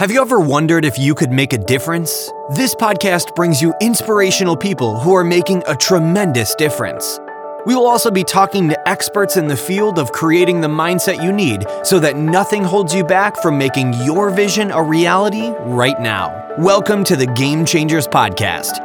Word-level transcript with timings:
Have 0.00 0.10
you 0.10 0.22
ever 0.22 0.40
wondered 0.40 0.86
if 0.86 0.98
you 0.98 1.14
could 1.14 1.30
make 1.30 1.52
a 1.52 1.58
difference? 1.58 2.30
This 2.54 2.74
podcast 2.74 3.36
brings 3.36 3.60
you 3.60 3.74
inspirational 3.82 4.56
people 4.56 4.98
who 4.98 5.14
are 5.14 5.22
making 5.22 5.62
a 5.66 5.76
tremendous 5.76 6.54
difference. 6.54 7.20
We 7.66 7.74
will 7.74 7.86
also 7.86 8.10
be 8.10 8.24
talking 8.24 8.70
to 8.70 8.88
experts 8.88 9.36
in 9.36 9.46
the 9.46 9.58
field 9.58 9.98
of 9.98 10.10
creating 10.12 10.62
the 10.62 10.68
mindset 10.68 11.22
you 11.22 11.32
need 11.32 11.66
so 11.82 11.98
that 11.98 12.16
nothing 12.16 12.64
holds 12.64 12.94
you 12.94 13.04
back 13.04 13.36
from 13.42 13.58
making 13.58 13.92
your 13.92 14.30
vision 14.30 14.70
a 14.70 14.82
reality 14.82 15.50
right 15.64 16.00
now. 16.00 16.50
Welcome 16.56 17.04
to 17.04 17.14
the 17.14 17.26
Game 17.26 17.66
Changers 17.66 18.08
Podcast. 18.08 18.80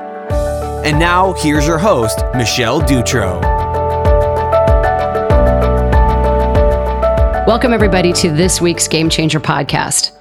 And 0.83 0.99
now, 0.99 1.31
here's 1.37 1.65
your 1.65 1.77
host, 1.77 2.19
Michelle 2.35 2.81
Dutro. 2.81 3.39
Welcome, 7.47 7.71
everybody, 7.71 8.11
to 8.11 8.31
this 8.31 8.59
week's 8.59 8.89
Game 8.89 9.09
Changer 9.09 9.39
Podcast. 9.39 10.11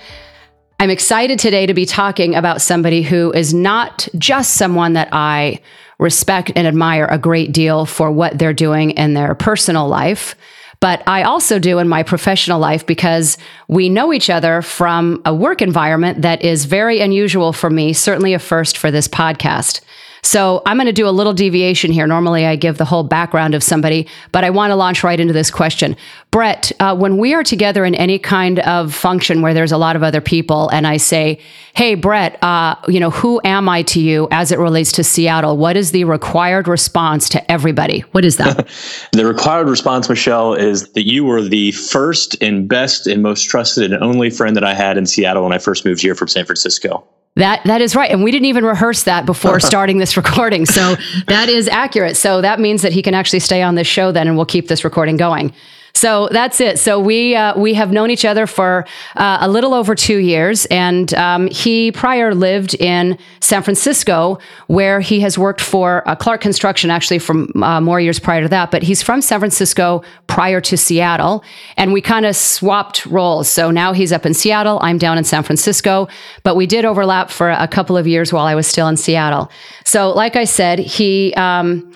I'm 0.84 0.90
excited 0.90 1.38
today 1.38 1.64
to 1.64 1.72
be 1.72 1.86
talking 1.86 2.34
about 2.34 2.60
somebody 2.60 3.00
who 3.00 3.32
is 3.32 3.54
not 3.54 4.06
just 4.18 4.52
someone 4.52 4.92
that 4.92 5.08
I 5.12 5.62
respect 5.98 6.52
and 6.54 6.66
admire 6.66 7.06
a 7.06 7.16
great 7.16 7.52
deal 7.52 7.86
for 7.86 8.10
what 8.10 8.38
they're 8.38 8.52
doing 8.52 8.90
in 8.90 9.14
their 9.14 9.34
personal 9.34 9.88
life, 9.88 10.36
but 10.80 11.02
I 11.06 11.22
also 11.22 11.58
do 11.58 11.78
in 11.78 11.88
my 11.88 12.02
professional 12.02 12.60
life 12.60 12.84
because 12.84 13.38
we 13.66 13.88
know 13.88 14.12
each 14.12 14.28
other 14.28 14.60
from 14.60 15.22
a 15.24 15.34
work 15.34 15.62
environment 15.62 16.20
that 16.20 16.44
is 16.44 16.66
very 16.66 17.00
unusual 17.00 17.54
for 17.54 17.70
me, 17.70 17.94
certainly 17.94 18.34
a 18.34 18.38
first 18.38 18.76
for 18.76 18.90
this 18.90 19.08
podcast. 19.08 19.80
So 20.24 20.62
I'm 20.64 20.78
going 20.78 20.86
to 20.86 20.92
do 20.92 21.06
a 21.06 21.10
little 21.10 21.34
deviation 21.34 21.92
here. 21.92 22.06
Normally, 22.06 22.46
I 22.46 22.56
give 22.56 22.78
the 22.78 22.86
whole 22.86 23.04
background 23.04 23.54
of 23.54 23.62
somebody, 23.62 24.08
but 24.32 24.42
I 24.42 24.48
want 24.48 24.70
to 24.70 24.74
launch 24.74 25.04
right 25.04 25.20
into 25.20 25.34
this 25.34 25.50
question. 25.50 25.96
Brett, 26.30 26.72
uh, 26.80 26.96
when 26.96 27.18
we 27.18 27.34
are 27.34 27.44
together 27.44 27.84
in 27.84 27.94
any 27.94 28.18
kind 28.18 28.58
of 28.60 28.94
function 28.94 29.42
where 29.42 29.52
there's 29.52 29.70
a 29.70 29.76
lot 29.76 29.96
of 29.96 30.02
other 30.02 30.22
people, 30.22 30.70
and 30.70 30.86
I 30.86 30.96
say, 30.96 31.38
"Hey, 31.74 31.94
Brett, 31.94 32.42
uh, 32.42 32.74
you 32.88 33.00
know, 33.00 33.10
who 33.10 33.38
am 33.44 33.68
I 33.68 33.82
to 33.82 34.00
you 34.00 34.26
as 34.30 34.50
it 34.50 34.58
relates 34.58 34.92
to 34.92 35.04
Seattle? 35.04 35.58
What 35.58 35.76
is 35.76 35.90
the 35.90 36.04
required 36.04 36.68
response 36.68 37.28
to 37.28 37.52
everybody? 37.52 38.00
What 38.12 38.24
is 38.24 38.38
that?" 38.38 38.66
the 39.12 39.26
required 39.26 39.68
response, 39.68 40.08
Michelle, 40.08 40.54
is 40.54 40.90
that 40.92 41.06
you 41.06 41.24
were 41.24 41.42
the 41.42 41.72
first 41.72 42.34
and 42.42 42.66
best 42.66 43.06
and 43.06 43.22
most 43.22 43.42
trusted 43.42 43.92
and 43.92 44.02
only 44.02 44.30
friend 44.30 44.56
that 44.56 44.64
I 44.64 44.72
had 44.72 44.96
in 44.96 45.04
Seattle 45.04 45.42
when 45.42 45.52
I 45.52 45.58
first 45.58 45.84
moved 45.84 46.00
here 46.00 46.14
from 46.14 46.28
San 46.28 46.46
Francisco. 46.46 47.06
That 47.36 47.62
that 47.64 47.80
is 47.80 47.96
right, 47.96 48.10
and 48.10 48.22
we 48.22 48.30
didn't 48.30 48.46
even 48.46 48.64
rehearse 48.64 49.02
that 49.04 49.26
before 49.26 49.56
uh-huh. 49.56 49.66
starting 49.66 49.98
this 49.98 50.16
recording. 50.16 50.66
So 50.66 50.94
that 51.26 51.48
is 51.48 51.66
accurate. 51.66 52.16
So 52.16 52.40
that 52.40 52.60
means 52.60 52.82
that 52.82 52.92
he 52.92 53.02
can 53.02 53.12
actually 53.12 53.40
stay 53.40 53.60
on 53.62 53.74
this 53.74 53.88
show 53.88 54.12
then, 54.12 54.28
and 54.28 54.36
we'll 54.36 54.46
keep 54.46 54.68
this 54.68 54.84
recording 54.84 55.16
going. 55.16 55.52
So 55.96 56.28
that's 56.32 56.60
it. 56.60 56.80
So 56.80 56.98
we 56.98 57.36
uh, 57.36 57.56
we 57.56 57.74
have 57.74 57.92
known 57.92 58.10
each 58.10 58.24
other 58.24 58.48
for 58.48 58.84
uh, 59.14 59.38
a 59.40 59.48
little 59.48 59.72
over 59.72 59.94
two 59.94 60.18
years, 60.18 60.66
and 60.66 61.14
um, 61.14 61.46
he 61.46 61.92
prior 61.92 62.34
lived 62.34 62.74
in 62.74 63.16
San 63.40 63.62
Francisco, 63.62 64.38
where 64.66 65.00
he 65.00 65.20
has 65.20 65.38
worked 65.38 65.60
for 65.60 66.06
uh, 66.08 66.16
Clark 66.16 66.40
Construction, 66.40 66.90
actually 66.90 67.20
from 67.20 67.50
uh, 67.62 67.80
more 67.80 68.00
years 68.00 68.18
prior 68.18 68.42
to 68.42 68.48
that. 68.48 68.72
But 68.72 68.82
he's 68.82 69.02
from 69.02 69.22
San 69.22 69.38
Francisco 69.38 70.02
prior 70.26 70.60
to 70.62 70.76
Seattle, 70.76 71.44
and 71.76 71.92
we 71.92 72.00
kind 72.00 72.26
of 72.26 72.34
swapped 72.34 73.06
roles. 73.06 73.48
So 73.48 73.70
now 73.70 73.92
he's 73.92 74.12
up 74.12 74.26
in 74.26 74.34
Seattle, 74.34 74.80
I'm 74.82 74.98
down 74.98 75.16
in 75.16 75.22
San 75.22 75.44
Francisco, 75.44 76.08
but 76.42 76.56
we 76.56 76.66
did 76.66 76.84
overlap 76.84 77.30
for 77.30 77.50
a 77.50 77.68
couple 77.68 77.96
of 77.96 78.08
years 78.08 78.32
while 78.32 78.46
I 78.46 78.56
was 78.56 78.66
still 78.66 78.88
in 78.88 78.96
Seattle. 78.96 79.48
So, 79.84 80.10
like 80.10 80.34
I 80.34 80.44
said, 80.44 80.80
he. 80.80 81.32
Um, 81.34 81.92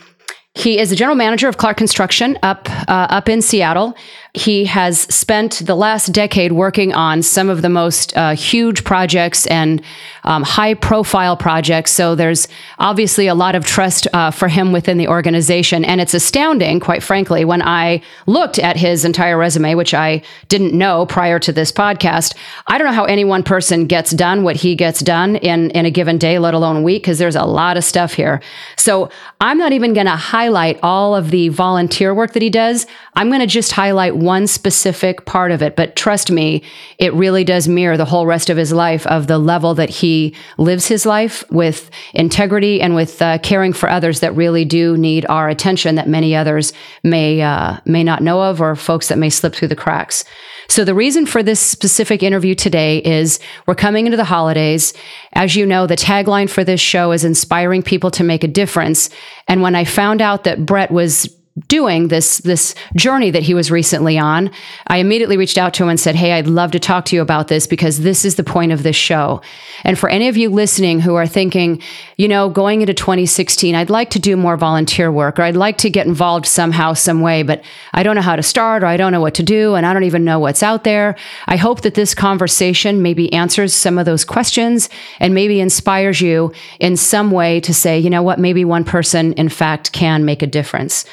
he 0.59 0.79
is 0.79 0.91
the 0.91 0.97
general 0.97 1.17
manager 1.17 1.49
of 1.49 1.57
Clark 1.57 1.77
Construction 1.77 2.37
up 2.43 2.69
uh, 2.89 3.07
up 3.11 3.29
in 3.29 3.41
Seattle. 3.41 3.97
He 4.39 4.67
has 4.67 5.01
spent 5.01 5.63
the 5.67 5.75
last 5.75 6.13
decade 6.13 6.53
working 6.53 6.95
on 6.95 7.23
some 7.23 7.51
of 7.51 7.61
the 7.61 7.69
most 7.69 8.17
uh, 8.17 8.37
huge 8.37 8.85
projects 8.85 9.47
and 9.49 9.83
um, 10.23 10.45
high 10.45 10.75
profile 10.75 11.37
projects. 11.37 11.91
So 11.91 12.15
there's 12.15 12.47
obviously 12.79 13.27
a 13.27 13.35
lot 13.35 13.57
of 13.57 13.67
trust 13.67 14.07
uh, 14.13 14.31
for 14.31 14.47
him 14.47 14.71
within 14.71 14.97
the 14.97 15.09
organization. 15.09 15.85
And 15.85 16.01
it's 16.01 16.15
astounding, 16.15 16.79
quite 16.79 17.03
frankly, 17.03 17.45
when 17.45 17.63
I 17.63 18.01
looked 18.27 18.61
at 18.61 18.77
his 18.77 19.05
entire 19.05 19.37
resume, 19.37 19.75
which 19.75 19.93
I 19.93 20.23
didn't 20.47 20.73
know 20.73 21.05
prior 21.07 21.41
to 21.41 21.53
this 21.53 21.73
podcast. 21.73 22.37
I 22.69 22.79
don't 22.79 22.87
know 22.87 22.93
how 22.93 23.07
any 23.07 23.25
one 23.25 23.43
person 23.43 23.87
gets 23.87 24.13
done 24.13 24.45
what 24.45 24.57
he 24.57 24.77
gets 24.77 25.01
done 25.01 25.35
in, 25.37 25.71
in 25.71 25.85
a 25.85 25.91
given 25.91 26.17
day, 26.17 26.39
let 26.39 26.55
alone 26.55 26.77
a 26.77 26.83
week, 26.83 27.03
because 27.03 27.19
there's 27.19 27.35
a 27.35 27.45
lot 27.45 27.77
of 27.77 27.83
stuff 27.83 28.13
here. 28.13 28.41
So 28.77 29.11
I'm 29.41 29.59
not 29.59 29.73
even 29.73 29.95
going 29.95 30.07
to 30.07 30.17
highlight 30.17 30.79
all 30.83 31.17
of 31.17 31.31
the 31.31 31.49
volunteer 31.49 32.15
work 32.15 32.35
that 32.35 32.43
he 32.43 32.51
does. 32.51 32.87
I'm 33.15 33.29
going 33.29 33.41
to 33.41 33.47
just 33.47 33.73
highlight 33.73 34.15
specific 34.47 35.25
part 35.25 35.51
of 35.51 35.63
it. 35.63 35.77
But 35.77 35.97
trust 35.97 36.31
me, 36.31 36.63
it 36.99 37.13
really 37.15 37.45
does 37.45 37.69
mirror 37.69 37.97
the 37.97 38.05
whole 38.05 38.27
rest 38.27 38.51
of 38.51 38.57
his 38.57 38.73
life 38.73 39.07
of 39.07 39.27
the 39.27 39.39
level 39.39 39.75
that 39.75 39.91
he 39.91 40.35
lives 40.59 40.87
his 40.87 41.07
life 41.07 41.45
with 41.51 41.91
integrity 42.15 42.81
and 42.81 42.95
with 42.95 43.21
uh, 43.23 43.39
caring 43.39 43.73
for 43.73 43.89
others 43.89 44.21
that 44.21 44.37
really 44.37 44.65
do 44.65 44.97
need 44.97 45.27
our 45.29 45.49
attention 45.49 45.95
that 45.95 46.09
many 46.09 46.35
others 46.35 46.73
may 47.03 47.41
uh, 47.41 47.79
may 47.85 48.05
not 48.05 48.23
know 48.23 48.43
of 48.43 48.61
or 48.61 48.77
folks 48.77 49.09
that 49.09 49.19
may 49.19 49.31
slip 49.31 49.55
through 49.55 49.69
the 49.69 49.77
cracks. 49.77 50.25
So 50.69 50.85
the 50.85 50.95
reason 50.95 51.25
for 51.25 51.43
this 51.43 51.61
specific 51.61 52.23
interview 52.23 52.55
today 52.55 52.99
is 52.99 53.41
we're 53.67 53.75
coming 53.75 54.07
into 54.07 54.19
the 54.19 54.25
holidays. 54.25 54.93
As 55.33 55.57
you 55.57 55.65
know, 55.65 55.87
the 55.87 55.97
tagline 55.97 56.51
for 56.51 56.63
this 56.63 56.81
show 56.81 57.13
is 57.13 57.25
inspiring 57.25 57.83
people 57.83 58.11
to 58.13 58.25
make 58.25 58.45
a 58.45 58.49
difference. 58.49 59.09
And 59.47 59.63
when 59.63 59.75
I 59.75 59.85
found 59.85 60.21
out 60.21 60.45
that 60.45 60.67
Brett 60.67 60.91
was 60.91 61.35
doing 61.67 62.09
this 62.09 62.39
this 62.39 62.75
journey 62.95 63.31
that 63.31 63.43
he 63.43 63.55
was 63.55 63.71
recently 63.71 64.19
on 64.19 64.51
i 64.87 64.99
immediately 64.99 65.37
reached 65.37 65.59
out 65.59 65.75
to 65.75 65.83
him 65.83 65.89
and 65.89 65.99
said 65.99 66.15
hey 66.15 66.33
i'd 66.33 66.47
love 66.47 66.71
to 66.71 66.79
talk 66.79 67.05
to 67.05 67.17
you 67.17 67.23
about 67.23 67.49
this 67.49 67.67
because 67.67 68.01
this 68.01 68.25
is 68.25 68.37
the 68.37 68.45
point 68.45 68.73
of 68.73 68.83
this 68.83 68.97
show. 68.97 69.41
And 69.85 69.99
for 69.99 70.09
any 70.09 70.29
of 70.29 70.37
you 70.37 70.51
listening 70.51 71.01
who 71.01 71.15
are 71.15 71.27
thinking 71.27 71.81
you 72.17 72.29
know 72.29 72.49
going 72.49 72.81
into 72.81 72.95
2016 72.95 73.75
i'd 73.75 73.91
like 73.91 74.11
to 74.11 74.19
do 74.19 74.37
more 74.37 74.57
volunteer 74.57 75.11
work 75.11 75.39
or 75.39 75.43
i'd 75.43 75.57
like 75.57 75.79
to 75.79 75.91
get 75.91 76.07
involved 76.07 76.47
somehow 76.47 76.93
some 76.93 77.21
way 77.21 77.43
but 77.43 77.63
i 77.95 78.03
don't 78.03 78.17
know 78.17 78.23
how 78.23 78.37
to 78.37 78.43
start 78.43 78.83
or 78.83 78.87
i 78.87 78.97
don't 78.97 79.13
know 79.13 79.21
what 79.21 79.35
to 79.35 79.43
do 79.43 79.75
and 79.75 79.87
i 79.87 79.93
don't 79.93 80.05
even 80.05 80.25
know 80.25 80.39
what's 80.39 80.63
out 80.63 80.85
there. 80.85 81.17
I 81.47 81.57
hope 81.57 81.83
that 81.83 81.95
this 81.95 82.15
conversation 82.15 83.03
maybe 83.03 83.33
answers 83.33 83.75
some 83.75 83.99
of 83.99 84.07
those 84.07 84.25
questions 84.25 84.89
and 85.21 85.35
maybe 85.35 85.61
inspires 85.61 86.21
you 86.21 86.53
in 86.81 86.97
some 86.97 87.31
way 87.31 87.61
to 87.61 87.75
say 87.75 87.99
you 87.99 88.11
know 88.11 88.23
what? 88.23 88.39
Maybe 88.39 88.65
one 88.65 88.85
person 88.85 89.33
in 89.35 89.49
fact 89.49 89.93
can 89.93 90.25
make 90.25 90.43
a 90.43 90.47
difference 90.47 91.05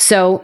so 0.00 0.42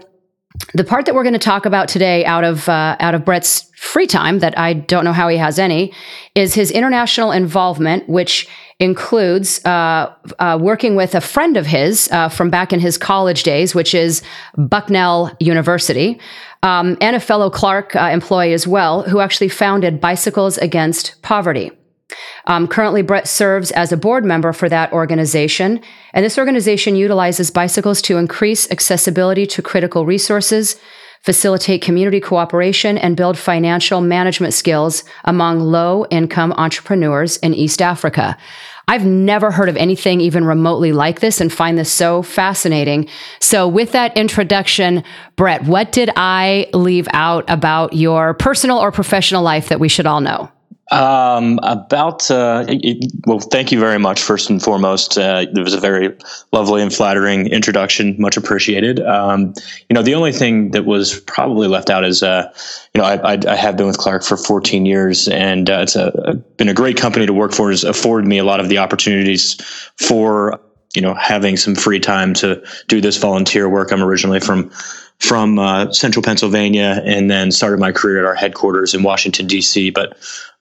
the 0.75 0.85
part 0.85 1.07
that 1.07 1.15
we're 1.15 1.23
going 1.23 1.33
to 1.33 1.39
talk 1.39 1.67
about 1.67 1.89
today 1.89 2.25
out 2.25 2.45
of 2.45 2.69
uh, 2.69 2.97
out 3.01 3.15
of 3.15 3.25
Brett's 3.25 3.71
free 3.77 4.07
time 4.07 4.39
that 4.41 4.59
I 4.59 4.73
don't 4.73 5.05
know 5.05 5.13
how 5.13 5.29
he 5.29 5.37
has 5.37 5.59
any 5.59 5.93
is 6.35 6.55
his 6.55 6.71
international 6.71 7.33
involvement, 7.33 8.09
which 8.09 8.49
includes 8.79 9.65
uh, 9.65 10.13
uh, 10.39 10.59
working 10.61 10.97
with 10.97 11.15
a 11.15 11.21
friend 11.21 11.57
of 11.57 11.67
his 11.67 12.09
uh, 12.13 12.29
from 12.29 12.51
back 12.51 12.73
in 12.73 12.81
his 12.81 12.99
college 12.99 13.43
days, 13.43 13.75
which 13.75 13.95
is 13.95 14.23
Bucknell 14.57 15.35
University, 15.41 16.21
um, 16.63 16.97
and 17.01 17.17
a 17.17 17.21
fellow 17.21 17.49
Clark 17.49 17.97
uh, 17.97 18.11
employee 18.13 18.53
as 18.53 18.67
well, 18.67 19.03
who 19.03 19.21
actually 19.21 19.49
founded 19.49 20.01
Bicycles 20.01 20.59
Against 20.59 21.21
Poverty. 21.23 21.71
Um, 22.47 22.69
currently, 22.69 23.03
Brett 23.03 23.27
serves 23.27 23.71
as 23.73 23.93
a 23.93 23.97
board 23.97 24.25
member 24.25 24.53
for 24.53 24.69
that 24.69 24.93
organization, 24.93 25.81
and 26.13 26.25
this 26.25 26.39
organization 26.39 26.95
utilizes 26.95 27.51
bicycles 27.51 28.01
to 28.03 28.19
increase 28.19 28.71
accessibility 28.71 29.47
to 29.47 29.63
critical 29.63 30.07
resources, 30.07 30.79
facilitate 31.23 31.83
community 31.83 32.21
cooperation, 32.21 32.97
and 32.99 33.17
build 33.17 33.37
financial 33.37 34.01
management 34.01 34.55
skills 34.55 35.03
among 35.25 35.59
low 35.59 36.07
income 36.11 36.53
entrepreneurs 36.53 37.37
in 37.39 37.53
East 37.53 37.83
Africa. 37.83 38.37
I've 38.89 39.05
never 39.05 39.51
heard 39.51 39.69
of 39.69 39.77
anything 39.77 40.21
even 40.21 40.45
remotely 40.45 40.93
like 40.93 41.19
this 41.19 41.41
and 41.41 41.53
find 41.53 41.77
this 41.77 41.91
so 41.91 42.23
fascinating. 42.23 43.09
So, 43.41 43.67
with 43.67 43.91
that 43.93 44.17
introduction, 44.17 45.03
Brett, 45.35 45.65
what 45.65 45.91
did 45.91 46.11
I 46.15 46.69
leave 46.73 47.09
out 47.13 47.45
about 47.49 47.95
your 47.95 48.35
personal 48.35 48.79
or 48.79 48.93
professional 48.93 49.43
life 49.43 49.69
that 49.71 49.81
we 49.81 49.89
should 49.89 50.07
all 50.07 50.21
know? 50.21 50.53
Um, 50.93 51.59
about 51.65 52.31
uh, 52.31 52.65
it, 52.69 53.13
well, 53.27 53.41
thank 53.41 53.73
you 53.73 53.81
very 53.81 53.99
much. 53.99 54.23
First 54.23 54.51
and 54.51 54.63
foremost, 54.63 55.19
uh, 55.19 55.45
it 55.53 55.61
was 55.61 55.75
a 55.75 55.81
very 55.81 56.17
lovely 56.53 56.81
and 56.81 56.95
flattering 56.95 57.49
introduction. 57.49 58.15
Much 58.21 58.37
appreciated. 58.37 59.01
Um, 59.01 59.53
you 59.89 59.95
know, 59.95 60.03
the 60.03 60.15
only 60.15 60.31
thing 60.31 60.71
that 60.71 60.85
was 60.85 61.19
probably 61.21 61.67
left 61.67 61.91
out 61.91 62.05
is, 62.05 62.23
uh, 62.23 62.53
you 62.95 63.01
know, 63.01 63.05
I, 63.05 63.35
I, 63.35 63.39
I, 63.49 63.57
have 63.57 63.77
been 63.77 63.87
with 63.87 63.99
Clark 63.99 64.23
for 64.23 64.37
14 64.37 64.87
years, 64.87 65.27
and 65.27 65.69
uh, 65.69 65.81
it's 65.81 65.97
a, 65.97 66.07
a, 66.25 66.35
been 66.35 66.69
a 66.69 66.75
great 66.75 66.97
company 66.97 67.27
to 67.27 67.33
work 67.33 67.53
for. 67.53 67.71
Has 67.71 67.83
afforded 67.83 68.29
me 68.29 68.39
a 68.39 68.45
lot 68.45 68.61
of 68.61 68.69
the 68.69 68.79
opportunities 68.79 69.55
for 69.97 70.61
you 70.95 71.03
know 71.03 71.15
having 71.15 71.57
some 71.57 71.75
free 71.75 71.99
time 71.99 72.33
to 72.35 72.65
do 72.87 73.01
this 73.01 73.17
volunteer 73.17 73.69
work. 73.69 73.91
I'm 73.91 74.03
originally 74.03 74.39
from 74.39 74.71
from 75.19 75.59
uh, 75.59 75.91
central 75.93 76.23
Pennsylvania 76.23 77.03
and 77.05 77.31
then 77.31 77.51
started 77.51 77.81
my 77.81 77.91
career 77.91 78.21
at 78.21 78.25
our 78.25 78.35
headquarters 78.35 78.95
in 78.95 79.03
Washington, 79.03 79.47
D.C. 79.47 79.91
But 79.91 80.17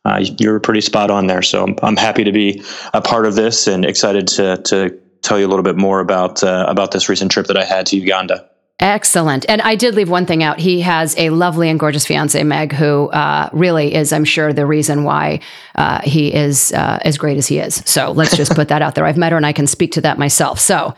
uh, 0.06 0.24
you're 0.40 0.60
pretty 0.60 0.82
spot 0.82 1.10
on 1.10 1.28
there. 1.28 1.42
So 1.42 1.64
I'm, 1.64 1.76
I'm, 1.82 1.98
happy 1.98 2.24
to 2.24 2.32
be 2.32 2.64
a 2.94 3.02
part 3.02 3.26
of 3.26 3.36
this 3.36 3.68
and 3.68 3.86
excited 3.86 4.28
to, 4.28 4.58
to 4.58 4.98
tell 5.22 5.40
you 5.40 5.48
a 5.48 5.50
little 5.50 5.64
bit 5.64 5.78
more 5.78 6.00
about, 6.00 6.44
uh, 6.44 6.66
about 6.68 6.92
this 6.92 7.10
recent 7.10 7.32
trip 7.32 7.48
that 7.48 7.58
I 7.58 7.64
had 7.64 7.88
to 7.88 7.98
Uganda. 7.98 8.48
Excellent. 8.80 9.46
And 9.48 9.62
I 9.62 9.76
did 9.76 9.96
leave 9.96 10.10
one 10.10 10.26
thing 10.26 10.44
out. 10.44 10.60
He 10.60 10.82
has 10.82 11.18
a 11.18 11.30
lovely 11.30 11.70
and 11.70 11.80
gorgeous 11.80 12.06
fiance, 12.06 12.44
Meg, 12.44 12.74
who 12.74 13.08
uh, 13.08 13.50
really 13.54 13.96
is, 13.96 14.12
I'm 14.12 14.26
sure, 14.26 14.52
the 14.52 14.66
reason 14.66 15.06
why 15.06 15.40
uh, 15.76 16.02
he 16.04 16.34
is 16.34 16.74
uh, 16.74 17.00
as 17.04 17.18
great 17.18 17.38
as 17.38 17.48
he 17.48 17.60
is. 17.60 17.82
So 17.86 18.12
let's 18.12 18.36
just 18.36 18.54
put 18.54 18.68
that 18.68 18.82
out 18.82 18.96
there. 18.96 19.06
I've 19.06 19.16
met 19.16 19.32
her 19.32 19.38
and 19.38 19.46
I 19.46 19.54
can 19.54 19.66
speak 19.66 19.94
to 19.94 20.02
that 20.02 20.18
myself. 20.18 20.60
So, 20.60 20.94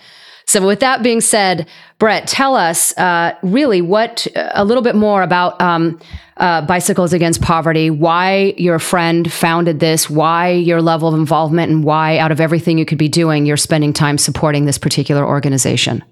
so 0.48 0.66
with 0.66 0.80
that 0.80 1.04
being 1.04 1.22
said, 1.22 1.68
Brett, 2.00 2.28
tell 2.28 2.56
us 2.56 2.98
uh, 2.98 3.36
really 3.44 3.82
what 3.82 4.26
a 4.36 4.64
little 4.64 4.84
bit 4.84 4.96
more 4.96 5.22
about 5.22 5.60
um, 5.62 6.00
uh, 6.38 6.62
Bicycles 6.62 7.12
Against 7.12 7.42
Poverty, 7.42 7.90
why 7.90 8.54
your 8.58 8.80
friend 8.80 9.32
founded 9.32 9.80
this, 9.80 10.10
why 10.10 10.52
your 10.52 10.82
level 10.82 11.10
of 11.10 11.16
involvement, 11.16 11.72
and 11.72 11.84
why, 11.84 12.18
out 12.18 12.32
of 12.32 12.40
everything 12.40 12.78
you 12.78 12.86
could 12.86 12.98
be 12.98 13.10
doing, 13.10 13.46
you're 13.46 13.58
spending 13.58 13.92
time 13.92 14.18
supporting 14.18 14.66
this 14.66 14.78
particular 14.78 15.26
organization. 15.26 16.04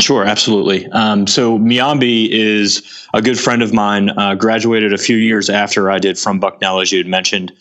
Sure, 0.00 0.24
absolutely. 0.24 0.88
Um, 0.88 1.26
so 1.28 1.56
Muyambi 1.58 2.28
is 2.30 3.06
a 3.14 3.22
good 3.22 3.38
friend 3.38 3.62
of 3.62 3.72
mine. 3.72 4.10
Uh, 4.10 4.34
graduated 4.34 4.92
a 4.92 4.98
few 4.98 5.16
years 5.16 5.48
after 5.48 5.88
I 5.88 6.00
did 6.00 6.18
from 6.18 6.40
Bucknell, 6.40 6.80
as 6.80 6.90
you 6.90 6.98
had 6.98 7.06
mentioned. 7.06 7.52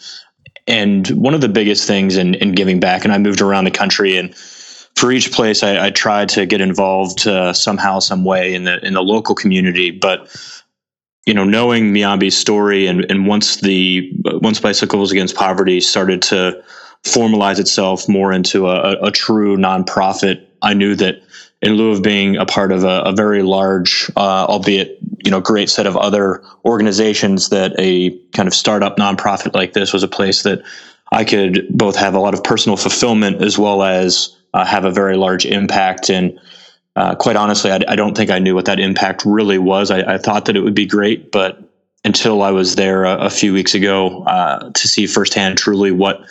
And 0.66 1.08
one 1.10 1.36
of 1.36 1.42
the 1.42 1.50
biggest 1.50 1.86
things 1.86 2.18
in, 2.18 2.34
in 2.36 2.54
giving 2.54 2.80
back, 2.80 3.04
and 3.04 3.14
I 3.14 3.20
moved 3.20 3.42
around 3.42 3.66
the 3.66 3.72
country, 3.72 4.18
and 4.18 4.34
for 4.96 5.12
each 5.12 5.32
place, 5.32 5.64
I, 5.64 5.88
I 5.88 5.90
tried 5.90 6.30
to 6.30 6.46
get 6.46 6.62
involved 6.62 7.28
uh, 7.28 7.54
somehow, 7.54 8.00
some 8.00 8.24
way 8.24 8.54
in 8.54 8.64
the 8.64 8.86
in 8.86 8.94
the 8.94 9.04
local 9.04 9.36
community. 9.36 9.92
But 9.92 10.30
you 11.26 11.34
know, 11.34 11.44
knowing 11.44 11.94
Muyambi's 11.94 12.38
story, 12.38 12.88
and 12.88 13.10
and 13.10 13.28
once 13.28 13.58
the 13.58 14.12
once 14.24 14.60
Bicycles 14.60 15.12
Against 15.12 15.36
Poverty 15.36 15.82
started 15.82 16.22
to 16.24 16.64
formalize 17.04 17.60
itself 17.60 18.08
more 18.08 18.32
into 18.32 18.68
a, 18.68 18.94
a, 18.94 19.08
a 19.08 19.12
true 19.12 19.58
nonprofit, 19.58 20.46
I 20.62 20.74
knew 20.74 20.96
that 20.96 21.22
in 21.62 21.74
lieu 21.74 21.92
of 21.92 22.02
being 22.02 22.38
a 22.38 22.46
part 22.46 22.72
of 22.72 22.84
a, 22.84 23.02
a 23.02 23.14
very 23.14 23.42
large, 23.42 24.10
uh, 24.16 24.46
albeit 24.48 25.00
you 25.24 25.32
know, 25.32 25.40
great 25.40 25.70
set 25.70 25.88
of 25.88 25.96
other 25.96 26.44
organizations, 26.66 27.50
that 27.50 27.74
a 27.80 28.18
kind 28.34 28.48
of 28.48 28.54
startup 28.54 28.98
nonprofit 28.98 29.54
like 29.54 29.74
this 29.74 29.94
was 29.94 30.04
a 30.04 30.08
place 30.08 30.44
that 30.44 30.62
I 31.12 31.24
could 31.24 31.68
both 31.70 31.96
have 31.96 32.16
a 32.16 32.20
lot 32.20 32.34
of 32.34 32.44
personal 32.44 32.78
fulfillment 32.78 33.42
as 33.42 33.58
well 33.58 33.84
as 33.84 34.36
uh, 34.54 34.66
have 34.66 34.86
a 34.86 34.92
very 34.92 35.18
large 35.18 35.46
impact. 35.46 36.10
And 36.10 36.40
uh, 36.96 37.16
quite 37.16 37.36
honestly, 37.36 37.72
I, 37.72 37.80
I, 37.88 37.96
don't 37.96 38.16
think 38.16 38.30
I 38.30 38.40
knew 38.40 38.56
what 38.56 38.66
that 38.66 38.80
impact 38.80 39.24
really 39.26 39.58
was. 39.58 39.90
I, 39.90 40.14
I, 40.14 40.18
thought 40.18 40.46
that 40.46 40.56
it 40.56 40.62
would 40.62 40.76
be 40.76 40.86
great, 40.86 41.32
but 41.32 41.62
until 42.06 42.44
I 42.44 42.52
was 42.52 42.76
there 42.76 43.04
a, 43.06 43.18
a 43.26 43.30
few 43.30 43.54
weeks 43.54 43.74
ago 43.74 44.24
uh, 44.24 44.70
to 44.70 44.88
see 44.88 45.08
firsthand 45.08 45.58
truly 45.58 45.92
what 45.92 46.26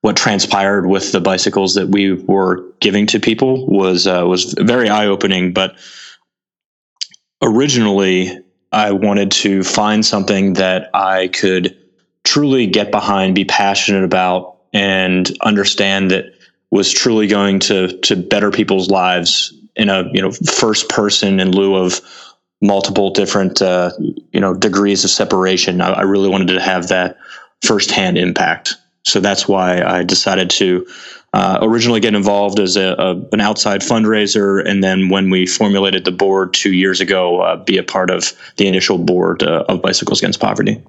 what 0.00 0.16
transpired 0.16 0.86
with 0.86 1.10
the 1.10 1.20
bicycles 1.20 1.74
that 1.74 1.88
we 1.88 2.12
were 2.12 2.64
giving 2.80 3.06
to 3.08 3.18
people 3.18 3.66
was 3.66 4.06
uh, 4.06 4.24
was 4.26 4.54
very 4.58 4.88
eye 4.88 5.06
opening. 5.06 5.52
But 5.52 5.76
originally, 7.42 8.38
I 8.70 8.92
wanted 8.92 9.32
to 9.32 9.64
find 9.64 10.06
something 10.06 10.52
that 10.54 10.90
I 10.94 11.28
could 11.28 11.76
truly 12.22 12.66
get 12.66 12.92
behind, 12.92 13.34
be 13.34 13.44
passionate 13.44 14.04
about, 14.04 14.58
and 14.72 15.28
understand 15.42 16.10
that 16.12 16.26
was 16.70 16.92
truly 16.92 17.26
going 17.26 17.58
to 17.60 17.98
to 18.00 18.16
better 18.16 18.50
people's 18.50 18.90
lives 18.90 19.54
in 19.76 19.88
a 19.88 20.04
you 20.12 20.20
know 20.20 20.32
first 20.32 20.88
person 20.88 21.40
in 21.40 21.52
lieu 21.52 21.74
of 21.74 22.00
multiple 22.60 23.10
different 23.10 23.62
uh, 23.62 23.90
you 24.32 24.40
know 24.40 24.54
degrees 24.54 25.04
of 25.04 25.10
separation. 25.10 25.80
I, 25.80 25.90
I 25.90 26.02
really 26.02 26.28
wanted 26.28 26.48
to 26.48 26.60
have 26.60 26.88
that 26.88 27.16
firsthand 27.62 28.18
impact. 28.18 28.74
So 29.04 29.20
that's 29.20 29.48
why 29.48 29.82
I 29.82 30.02
decided 30.02 30.50
to 30.50 30.86
uh, 31.32 31.58
originally 31.62 32.00
get 32.00 32.14
involved 32.14 32.58
as 32.58 32.76
a, 32.76 32.94
a, 32.98 33.22
an 33.32 33.40
outside 33.40 33.80
fundraiser, 33.80 34.66
and 34.66 34.82
then 34.82 35.08
when 35.08 35.30
we 35.30 35.46
formulated 35.46 36.04
the 36.04 36.12
board 36.12 36.52
two 36.52 36.72
years 36.72 37.00
ago, 37.00 37.40
uh, 37.40 37.56
be 37.56 37.78
a 37.78 37.82
part 37.82 38.10
of 38.10 38.32
the 38.56 38.66
initial 38.66 38.98
board 38.98 39.42
uh, 39.42 39.64
of 39.68 39.80
Bicycles 39.80 40.20
Against 40.20 40.40
Poverty. 40.40 40.82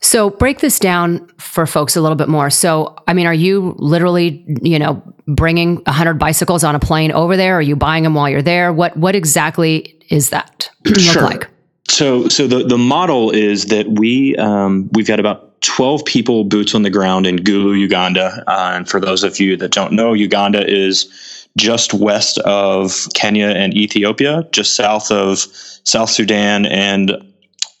So 0.00 0.30
break 0.30 0.60
this 0.60 0.78
down 0.78 1.26
for 1.38 1.66
folks 1.66 1.96
a 1.96 2.00
little 2.00 2.16
bit 2.16 2.28
more. 2.28 2.50
So, 2.50 2.96
I 3.06 3.12
mean, 3.12 3.26
are 3.26 3.34
you 3.34 3.74
literally, 3.78 4.44
you 4.62 4.78
know, 4.78 5.02
bringing 5.26 5.76
100 5.82 6.14
bicycles 6.14 6.64
on 6.64 6.74
a 6.74 6.80
plane 6.80 7.12
over 7.12 7.36
there? 7.36 7.58
Are 7.58 7.62
you 7.62 7.76
buying 7.76 8.04
them 8.04 8.14
while 8.14 8.28
you're 8.28 8.42
there? 8.42 8.72
What 8.72 8.96
what 8.96 9.14
exactly 9.14 9.96
is 10.10 10.30
that 10.30 10.70
sure. 10.96 11.22
look 11.22 11.32
like? 11.32 11.50
So, 11.88 12.28
so 12.28 12.46
the 12.46 12.64
the 12.64 12.78
model 12.78 13.30
is 13.30 13.66
that 13.66 13.86
we 13.98 14.36
um, 14.36 14.88
we've 14.92 15.06
got 15.06 15.20
about 15.20 15.60
12 15.62 16.04
people 16.04 16.44
boots 16.44 16.74
on 16.74 16.82
the 16.82 16.90
ground 16.90 17.26
in 17.26 17.36
Gulu, 17.36 17.78
Uganda. 17.78 18.42
Uh, 18.46 18.72
and 18.74 18.88
for 18.88 19.00
those 19.00 19.22
of 19.22 19.38
you 19.38 19.56
that 19.58 19.72
don't 19.72 19.92
know, 19.92 20.12
Uganda 20.12 20.66
is 20.66 21.48
just 21.56 21.92
west 21.92 22.38
of 22.40 23.06
Kenya 23.14 23.48
and 23.48 23.74
Ethiopia, 23.74 24.46
just 24.52 24.74
south 24.74 25.10
of 25.10 25.38
South 25.84 26.10
Sudan, 26.10 26.66
and 26.66 27.12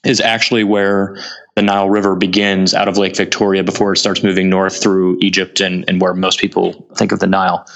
is 0.04 0.20
actually 0.20 0.64
where 0.64 1.16
the 1.60 1.66
Nile 1.66 1.90
River 1.90 2.16
begins 2.16 2.72
out 2.72 2.88
of 2.88 2.96
Lake 2.96 3.14
Victoria 3.14 3.62
before 3.62 3.92
it 3.92 3.98
starts 3.98 4.22
moving 4.22 4.48
north 4.48 4.82
through 4.82 5.18
Egypt 5.20 5.60
and, 5.60 5.84
and 5.88 6.00
where 6.00 6.14
most 6.14 6.40
people 6.40 6.88
think 6.96 7.12
of 7.12 7.20
the 7.20 7.26
Nile. 7.26 7.66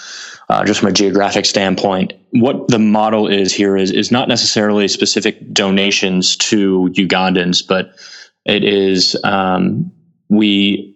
Uh, 0.49 0.65
just 0.65 0.81
from 0.81 0.89
a 0.89 0.93
geographic 0.93 1.45
standpoint, 1.45 2.15
what 2.31 2.67
the 2.69 2.79
model 2.79 3.29
is 3.29 3.53
here 3.53 3.77
is 3.77 3.91
is 3.91 4.11
not 4.11 4.27
necessarily 4.27 4.89
specific 4.89 5.53
donations 5.53 6.35
to 6.37 6.91
Ugandans, 6.95 7.67
but 7.67 7.95
it 8.47 8.65
is 8.65 9.17
um, 9.25 9.93
we 10.31 10.95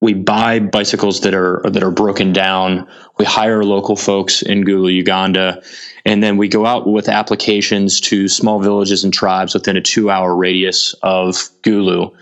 we 0.00 0.14
buy 0.14 0.60
bicycles 0.60 1.22
that 1.22 1.34
are 1.34 1.62
that 1.64 1.82
are 1.82 1.90
broken 1.90 2.32
down. 2.32 2.88
We 3.18 3.24
hire 3.24 3.64
local 3.64 3.96
folks 3.96 4.42
in 4.42 4.64
Gulu, 4.64 4.92
Uganda, 4.92 5.60
and 6.04 6.22
then 6.22 6.36
we 6.36 6.48
go 6.48 6.66
out 6.66 6.86
with 6.86 7.08
applications 7.08 8.00
to 8.00 8.28
small 8.28 8.60
villages 8.60 9.04
and 9.04 9.12
tribes 9.12 9.54
within 9.54 9.76
a 9.76 9.80
two-hour 9.80 10.34
radius 10.34 10.94
of 11.02 11.34
Gulu. 11.62 12.14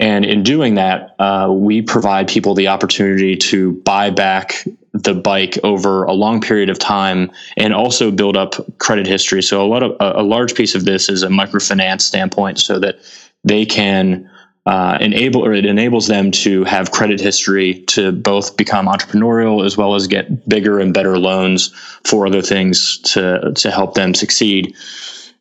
And 0.00 0.24
in 0.24 0.42
doing 0.42 0.74
that, 0.74 1.14
uh, 1.20 1.52
we 1.52 1.80
provide 1.82 2.26
people 2.26 2.54
the 2.54 2.68
opportunity 2.68 3.36
to 3.36 3.72
buy 3.72 4.10
back 4.10 4.64
the 4.92 5.14
bike 5.14 5.58
over 5.62 6.04
a 6.04 6.12
long 6.12 6.40
period 6.40 6.70
of 6.70 6.78
time 6.78 7.30
and 7.56 7.72
also 7.72 8.10
build 8.10 8.36
up 8.36 8.54
credit 8.78 9.06
history. 9.06 9.42
So 9.42 9.64
a 9.64 9.68
lot 9.68 9.82
of 9.82 9.96
a 10.00 10.22
large 10.22 10.54
piece 10.54 10.74
of 10.74 10.84
this 10.84 11.08
is 11.08 11.22
a 11.22 11.28
microfinance 11.28 12.00
standpoint, 12.00 12.58
so 12.58 12.80
that 12.80 12.96
they 13.44 13.64
can 13.64 14.28
uh, 14.64 14.96
enable 15.00 15.44
or 15.44 15.52
it 15.52 15.66
enables 15.66 16.06
them 16.06 16.30
to 16.30 16.62
have 16.64 16.92
credit 16.92 17.20
history 17.20 17.80
to 17.88 18.12
both 18.12 18.56
become 18.56 18.86
entrepreneurial 18.86 19.64
as 19.66 19.76
well 19.76 19.94
as 19.94 20.06
get 20.06 20.48
bigger 20.48 20.78
and 20.78 20.94
better 20.94 21.18
loans 21.18 21.72
for 22.04 22.26
other 22.26 22.42
things 22.42 22.98
to 22.98 23.52
to 23.56 23.70
help 23.70 23.94
them 23.94 24.14
succeed. 24.14 24.76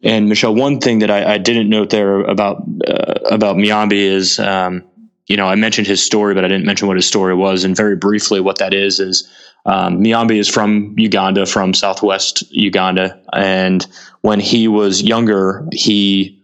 And 0.04 0.28
Michelle, 0.28 0.56
one 0.56 0.80
thing 0.80 1.00
that 1.00 1.12
I, 1.12 1.34
I 1.34 1.38
didn't 1.38 1.70
note 1.70 1.92
there 1.92 2.22
about 2.22 2.64
uh, 2.88 3.14
about 3.30 3.58
Muyambi 3.58 3.92
is, 3.92 4.40
um, 4.40 4.84
you 5.28 5.38
know, 5.38 5.46
I 5.46 5.54
mentioned 5.54 5.86
his 5.86 6.02
story, 6.02 6.34
but 6.34 6.44
I 6.44 6.48
didn't 6.48 6.66
mention 6.66 6.88
what 6.88 6.98
his 6.98 7.06
story 7.06 7.36
was. 7.36 7.64
And 7.64 7.76
very 7.76 7.96
briefly, 7.96 8.40
what 8.40 8.58
that 8.58 8.74
is 8.74 9.00
is 9.00 9.30
um, 9.68 10.04
Muyambi 10.04 10.40
is 10.40 10.50
from 10.50 10.96
Uganda, 10.98 11.46
from 11.46 11.76
Southwest 11.76 12.44
Uganda, 12.52 13.22
and 13.34 13.86
when 14.22 14.40
he 14.40 14.68
was 14.68 15.04
younger, 15.04 15.68
he 15.72 16.41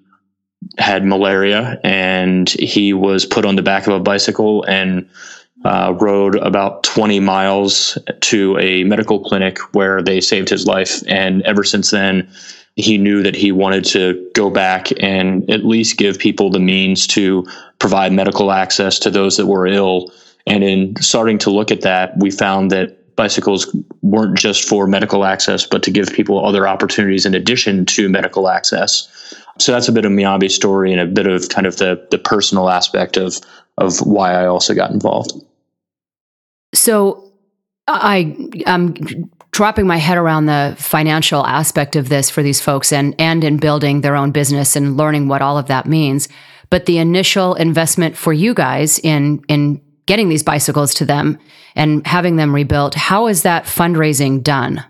had 0.77 1.05
malaria 1.05 1.79
and 1.83 2.50
he 2.50 2.93
was 2.93 3.25
put 3.25 3.45
on 3.45 3.55
the 3.55 3.62
back 3.62 3.88
of 3.88 3.93
a 3.93 4.00
bicycle 4.00 4.63
and 4.63 5.07
uh, 5.65 5.93
rode 6.00 6.36
about 6.36 6.83
20 6.83 7.19
miles 7.19 7.97
to 8.21 8.57
a 8.59 8.83
medical 8.83 9.19
clinic 9.19 9.59
where 9.74 10.01
they 10.01 10.21
saved 10.21 10.50
his 10.50 10.65
life. 10.67 11.01
And 11.07 11.41
ever 11.43 11.63
since 11.63 11.91
then, 11.91 12.29
he 12.75 12.97
knew 12.97 13.24
that 13.24 13.36
he 13.36 13.51
wanted 13.51 13.83
to 13.86 14.29
go 14.33 14.51
back 14.51 14.88
and 15.01 15.50
at 15.50 15.65
least 15.65 15.97
give 15.97 16.19
people 16.19 16.51
the 16.51 16.59
means 16.59 17.07
to 17.07 17.45
provide 17.79 18.13
medical 18.13 18.51
access 18.51 19.00
to 19.00 19.09
those 19.09 19.36
that 19.38 19.47
were 19.47 19.65
ill. 19.65 20.12
And 20.45 20.63
in 20.63 20.95
starting 21.01 21.39
to 21.39 21.50
look 21.50 21.71
at 21.71 21.81
that, 21.81 22.17
we 22.17 22.29
found 22.29 22.71
that 22.71 23.15
bicycles 23.15 23.75
weren't 24.03 24.38
just 24.38 24.63
for 24.63 24.86
medical 24.86 25.25
access, 25.25 25.65
but 25.65 25.81
to 25.83 25.91
give 25.91 26.13
people 26.13 26.45
other 26.45 26.67
opportunities 26.67 27.25
in 27.25 27.33
addition 27.33 27.83
to 27.88 28.07
medical 28.07 28.47
access. 28.47 29.33
So 29.59 29.71
that's 29.71 29.87
a 29.87 29.91
bit 29.91 30.05
of 30.05 30.11
Muyambi's 30.11 30.55
story 30.55 30.91
and 30.91 31.01
a 31.01 31.05
bit 31.05 31.27
of 31.27 31.49
kind 31.49 31.67
of 31.67 31.77
the 31.77 32.05
the 32.11 32.17
personal 32.17 32.69
aspect 32.69 33.17
of 33.17 33.39
of 33.77 33.99
why 33.99 34.33
I 34.33 34.47
also 34.47 34.73
got 34.73 34.91
involved. 34.91 35.33
So 36.73 37.31
I 37.87 38.35
am 38.65 38.93
dropping 39.51 39.87
my 39.87 39.97
head 39.97 40.17
around 40.17 40.45
the 40.45 40.75
financial 40.77 41.45
aspect 41.45 41.95
of 41.95 42.09
this 42.09 42.29
for 42.29 42.43
these 42.43 42.61
folks 42.61 42.91
and 42.91 43.15
and 43.17 43.43
in 43.43 43.57
building 43.57 44.01
their 44.01 44.15
own 44.15 44.31
business 44.31 44.75
and 44.75 44.97
learning 44.97 45.27
what 45.27 45.41
all 45.41 45.57
of 45.57 45.67
that 45.67 45.85
means. 45.85 46.27
But 46.69 46.85
the 46.85 46.97
initial 46.97 47.55
investment 47.55 48.17
for 48.17 48.33
you 48.33 48.53
guys 48.53 48.99
in 48.99 49.43
in 49.47 49.81
getting 50.05 50.29
these 50.29 50.43
bicycles 50.43 50.93
to 50.95 51.05
them 51.05 51.37
and 51.75 52.05
having 52.07 52.37
them 52.37 52.55
rebuilt, 52.55 52.95
how 52.95 53.27
is 53.27 53.43
that 53.43 53.65
fundraising 53.65 54.41
done? 54.41 54.83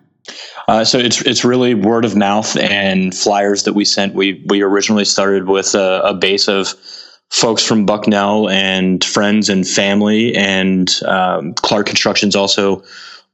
Uh, 0.67 0.84
so 0.84 0.98
it's 0.98 1.22
it's 1.22 1.46
really 1.46 1.74
word 1.74 2.05
of 2.05 2.15
mouth 2.15 2.57
and 2.57 3.15
flyers 3.15 3.63
that 3.63 3.74
we 3.74 3.86
sent. 3.86 4.13
We 4.13 4.43
we 4.48 4.62
originally 4.62 5.05
started 5.05 5.48
with 5.48 5.75
a, 5.75 6.01
a 6.03 6.13
base 6.13 6.48
of 6.48 6.74
folks 7.29 7.63
from 7.63 7.86
Bucknell 7.86 8.50
and 8.50 9.03
friends 9.03 9.50
and 9.50 9.67
family, 9.67 10.36
and 10.36 10.93
um, 11.05 11.53
Clark 11.53 11.88
Construction's 11.88 12.36
also 12.36 12.84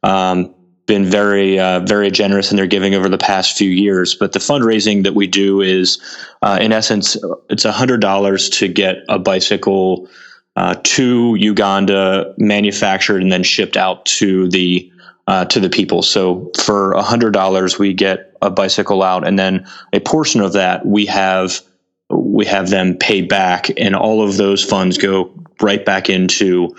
um, 0.03 0.53
been 0.85 1.05
very 1.05 1.59
uh, 1.59 1.79
very 1.81 2.11
generous 2.11 2.51
in 2.51 2.57
their 2.57 2.67
giving 2.67 2.93
over 2.93 3.09
the 3.09 3.17
past 3.17 3.57
few 3.57 3.69
years. 3.69 4.15
But 4.15 4.33
the 4.33 4.39
fundraising 4.39 5.03
that 5.03 5.15
we 5.15 5.27
do 5.27 5.61
is, 5.61 5.99
uh, 6.41 6.59
in 6.61 6.71
essence, 6.71 7.17
it's 7.49 7.63
hundred 7.63 8.01
dollars 8.01 8.49
to 8.51 8.67
get 8.67 8.97
a 9.09 9.17
bicycle 9.17 10.07
uh, 10.55 10.75
to 10.83 11.35
Uganda, 11.35 12.33
manufactured 12.37 13.21
and 13.21 13.31
then 13.31 13.43
shipped 13.43 13.77
out 13.77 14.05
to 14.05 14.47
the 14.49 14.91
uh, 15.27 15.45
to 15.45 15.59
the 15.59 15.69
people. 15.69 16.01
So 16.01 16.51
for 16.59 16.95
hundred 16.97 17.31
dollars, 17.31 17.79
we 17.79 17.93
get 17.93 18.35
a 18.41 18.49
bicycle 18.49 19.01
out, 19.01 19.25
and 19.27 19.39
then 19.39 19.67
a 19.93 19.99
portion 19.99 20.41
of 20.41 20.53
that 20.53 20.85
we 20.85 21.05
have 21.05 21.61
we 22.09 22.45
have 22.45 22.69
them 22.69 22.97
pay 22.97 23.21
back, 23.21 23.69
and 23.77 23.95
all 23.95 24.27
of 24.27 24.37
those 24.37 24.63
funds 24.63 24.97
go 24.97 25.31
right 25.61 25.83
back 25.85 26.09
into 26.09 26.75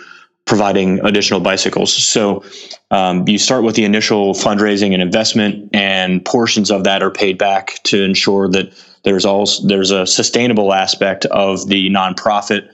providing 0.46 1.00
additional 1.00 1.40
bicycles. 1.40 1.92
So 1.92 2.44
um, 2.90 3.26
you 3.26 3.38
start 3.38 3.64
with 3.64 3.76
the 3.76 3.84
initial 3.84 4.34
fundraising 4.34 4.92
and 4.92 5.00
investment, 5.00 5.70
and 5.72 6.22
portions 6.24 6.70
of 6.70 6.84
that 6.84 7.02
are 7.02 7.10
paid 7.10 7.38
back 7.38 7.82
to 7.84 8.02
ensure 8.02 8.48
that 8.50 8.72
there's 9.04 9.24
also 9.24 9.66
there's 9.66 9.90
a 9.90 10.06
sustainable 10.06 10.72
aspect 10.74 11.24
of 11.26 11.66
the 11.68 11.88
nonprofit, 11.88 12.70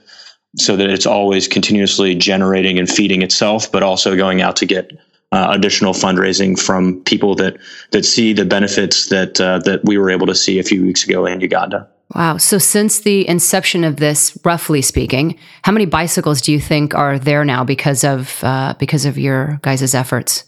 so 0.57 0.75
that 0.75 0.89
it's 0.89 1.05
always 1.05 1.47
continuously 1.47 2.13
generating 2.13 2.77
and 2.77 2.89
feeding 2.89 3.21
itself, 3.21 3.71
but 3.71 3.83
also 3.83 4.17
going 4.17 4.41
out 4.41 4.57
to 4.57 4.65
get 4.65 4.91
uh, 5.31 5.47
additional 5.51 5.93
fundraising 5.93 6.59
from 6.59 7.01
people 7.03 7.35
that 7.35 7.57
that 7.91 8.05
see 8.05 8.33
the 8.33 8.45
benefits 8.45 9.07
that 9.09 9.39
uh, 9.39 9.59
that 9.59 9.83
we 9.85 9.97
were 9.97 10.09
able 10.09 10.27
to 10.27 10.35
see 10.35 10.59
a 10.59 10.63
few 10.63 10.83
weeks 10.83 11.03
ago 11.03 11.25
in 11.25 11.41
Uganda. 11.41 11.87
Wow. 12.15 12.37
So, 12.37 12.57
since 12.57 12.99
the 12.99 13.27
inception 13.27 13.83
of 13.83 13.97
this, 13.97 14.37
roughly 14.43 14.81
speaking, 14.81 15.37
how 15.63 15.71
many 15.71 15.85
bicycles 15.85 16.41
do 16.41 16.51
you 16.51 16.59
think 16.59 16.93
are 16.93 17.17
there 17.17 17.45
now 17.45 17.63
because 17.63 18.03
of 18.03 18.43
uh, 18.43 18.73
because 18.77 19.05
of 19.05 19.17
your 19.17 19.59
guys' 19.61 19.95
efforts? 19.95 20.43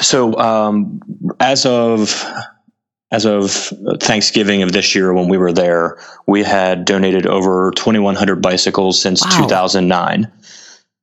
So, 0.00 0.38
um, 0.38 1.00
as 1.40 1.64
of 1.64 2.24
as 3.12 3.24
of 3.24 3.50
Thanksgiving 4.00 4.62
of 4.62 4.72
this 4.72 4.94
year, 4.94 5.12
when 5.12 5.28
we 5.28 5.38
were 5.38 5.52
there, 5.52 5.98
we 6.26 6.42
had 6.42 6.84
donated 6.84 7.26
over 7.26 7.72
2,100 7.76 8.42
bicycles 8.42 9.00
since 9.00 9.24
wow. 9.24 9.42
2009. 9.42 10.30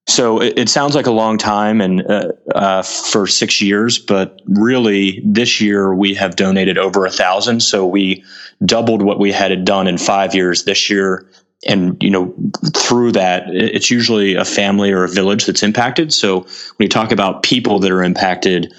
So 0.06 0.42
it, 0.42 0.60
it, 0.60 0.70
sounds 0.70 0.96
like 0.96 1.06
a 1.06 1.12
long 1.12 1.38
time 1.38 1.80
and 1.80 2.06
uh, 2.06 2.34
uh, 2.54 2.82
for 2.82 3.26
six 3.26 3.62
years, 3.62 3.98
but 3.98 4.42
really 4.46 5.22
this 5.24 5.62
year 5.62 5.96
we 5.96 6.14
have 6.16 6.36
donated 6.36 6.78
over 6.78 7.06
a 7.06 7.10
thousand. 7.10 7.62
So 7.62 7.86
we 7.86 8.24
doubled 8.66 9.02
what 9.02 9.18
we 9.20 9.32
had 9.32 9.64
done 9.64 9.88
in 9.88 9.98
five 9.98 10.36
years 10.36 10.66
this 10.66 10.90
year. 10.90 11.26
And, 11.66 12.02
you 12.04 12.10
know, 12.10 12.34
through 12.76 13.14
that, 13.14 13.44
it's 13.48 13.90
usually 13.90 14.36
a 14.36 14.44
family 14.44 14.92
or 14.92 15.06
a 15.06 15.10
village 15.10 15.46
that's 15.46 15.64
impacted. 15.64 16.12
So 16.12 16.42
when 16.42 16.86
you 16.86 16.90
talk 16.90 17.14
about 17.14 17.44
people 17.44 17.80
that 17.80 17.92
are 17.92 18.04
impacted, 18.04 18.74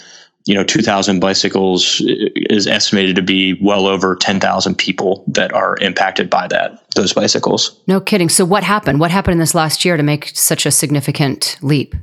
you 0.47 0.55
know, 0.55 0.65
2,000 0.65 1.21
bicycles 1.21 2.03
is 2.05 2.67
estimated 2.67 3.17
to 3.17 3.23
be 3.23 3.55
well 3.63 3.87
over 3.87 4.15
10,000 4.15 4.75
people 4.77 5.25
that 5.27 5.53
are 5.53 5.77
impacted 5.79 6.29
by 6.29 6.47
that, 6.49 6.83
those 6.95 7.13
bicycles. 7.15 7.81
No 7.87 8.01
kidding. 8.01 8.29
So, 8.29 8.45
what 8.45 8.63
happened? 8.63 9.01
What 9.01 9.11
happened 9.11 9.33
in 9.33 9.39
this 9.39 9.55
last 9.55 9.85
year 9.85 9.97
to 9.97 10.03
make 10.03 10.31
such 10.35 10.67
a 10.67 10.71
significant 10.71 11.57
leap? 11.63 11.95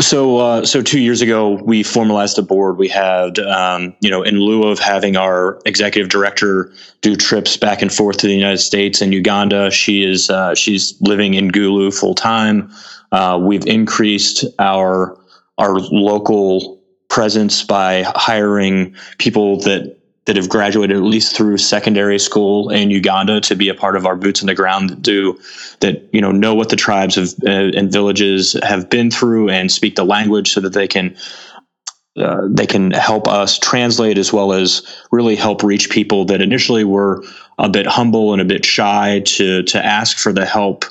So, 0.00 0.38
uh, 0.38 0.64
so 0.64 0.80
two 0.80 0.98
years 0.98 1.20
ago, 1.20 1.60
we 1.62 1.82
formalized 1.82 2.38
a 2.38 2.42
board. 2.42 2.78
We 2.78 2.88
had, 2.88 3.38
um, 3.40 3.94
you 4.00 4.10
know, 4.10 4.22
in 4.22 4.40
lieu 4.40 4.62
of 4.62 4.78
having 4.78 5.16
our 5.16 5.60
executive 5.66 6.08
director 6.08 6.72
do 7.02 7.16
trips 7.16 7.58
back 7.58 7.82
and 7.82 7.92
forth 7.92 8.16
to 8.18 8.26
the 8.26 8.34
United 8.34 8.58
States 8.58 9.02
and 9.02 9.12
Uganda, 9.12 9.70
she 9.70 10.02
is 10.04 10.30
uh, 10.30 10.54
she's 10.54 10.94
living 11.02 11.34
in 11.34 11.50
Gulu 11.50 11.92
full 11.92 12.14
time. 12.14 12.72
Uh, 13.12 13.38
we've 13.42 13.66
increased 13.66 14.46
our 14.58 15.18
our 15.58 15.78
local 15.78 16.73
presence 17.14 17.62
by 17.62 18.02
hiring 18.16 18.92
people 19.18 19.60
that 19.60 19.96
that 20.24 20.34
have 20.34 20.48
graduated 20.48 20.96
at 20.96 21.04
least 21.04 21.36
through 21.36 21.56
secondary 21.58 22.18
school 22.18 22.70
in 22.70 22.90
Uganda 22.90 23.40
to 23.42 23.54
be 23.54 23.68
a 23.68 23.74
part 23.74 23.94
of 23.94 24.04
our 24.04 24.16
boots 24.16 24.42
on 24.42 24.48
the 24.48 24.54
ground 24.54 24.90
that 24.90 25.00
do 25.00 25.38
that 25.78 26.08
you 26.12 26.20
know 26.20 26.32
know 26.32 26.56
what 26.56 26.70
the 26.70 26.76
tribes 26.76 27.16
of 27.16 27.32
uh, 27.46 27.70
and 27.78 27.92
villages 27.92 28.56
have 28.64 28.90
been 28.90 29.12
through 29.12 29.48
and 29.48 29.70
speak 29.70 29.94
the 29.94 30.04
language 30.04 30.52
so 30.52 30.60
that 30.60 30.72
they 30.72 30.88
can 30.88 31.16
uh, 32.16 32.48
they 32.50 32.66
can 32.66 32.90
help 32.90 33.28
us 33.28 33.60
translate 33.60 34.18
as 34.18 34.32
well 34.32 34.52
as 34.52 34.82
really 35.12 35.36
help 35.36 35.62
reach 35.62 35.90
people 35.90 36.24
that 36.24 36.42
initially 36.42 36.82
were 36.82 37.22
a 37.60 37.68
bit 37.68 37.86
humble 37.86 38.32
and 38.32 38.42
a 38.42 38.44
bit 38.44 38.64
shy 38.64 39.20
to 39.24 39.62
to 39.62 39.84
ask 39.84 40.18
for 40.18 40.32
the 40.32 40.44
help. 40.44 40.84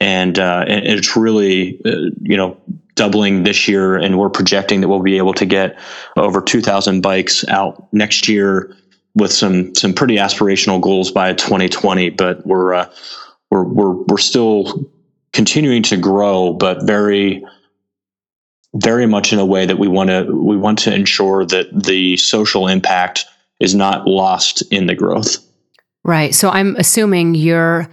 And, 0.00 0.38
uh, 0.40 0.64
and 0.66 0.84
it's 0.84 1.16
really 1.16 1.80
uh, 1.84 2.10
you 2.20 2.36
know 2.36 2.60
doubling 2.94 3.42
this 3.42 3.68
year, 3.68 3.96
and 3.96 4.18
we're 4.18 4.30
projecting 4.30 4.80
that 4.80 4.88
we'll 4.88 5.02
be 5.02 5.16
able 5.16 5.34
to 5.34 5.46
get 5.46 5.78
over 6.16 6.40
2,000 6.40 7.00
bikes 7.00 7.46
out 7.48 7.92
next 7.92 8.28
year 8.28 8.76
with 9.14 9.32
some 9.32 9.74
some 9.74 9.94
pretty 9.94 10.16
aspirational 10.16 10.80
goals 10.80 11.10
by 11.10 11.32
2020. 11.32 12.10
But 12.10 12.46
we're 12.46 12.74
uh, 12.74 12.90
we're 13.50 13.64
we're 13.64 13.92
we're 13.92 14.18
still 14.18 14.90
continuing 15.32 15.82
to 15.84 15.96
grow, 15.96 16.52
but 16.52 16.84
very 16.84 17.44
very 18.74 19.06
much 19.06 19.32
in 19.32 19.38
a 19.38 19.46
way 19.46 19.66
that 19.66 19.78
we 19.78 19.88
want 19.88 20.10
to 20.10 20.24
we 20.24 20.56
want 20.56 20.78
to 20.80 20.94
ensure 20.94 21.44
that 21.46 21.66
the 21.72 22.16
social 22.16 22.66
impact 22.66 23.26
is 23.60 23.74
not 23.74 24.06
lost 24.06 24.62
in 24.72 24.86
the 24.86 24.94
growth. 24.94 25.38
Right. 26.02 26.34
So 26.34 26.50
I'm 26.50 26.76
assuming 26.76 27.34
you're 27.34 27.88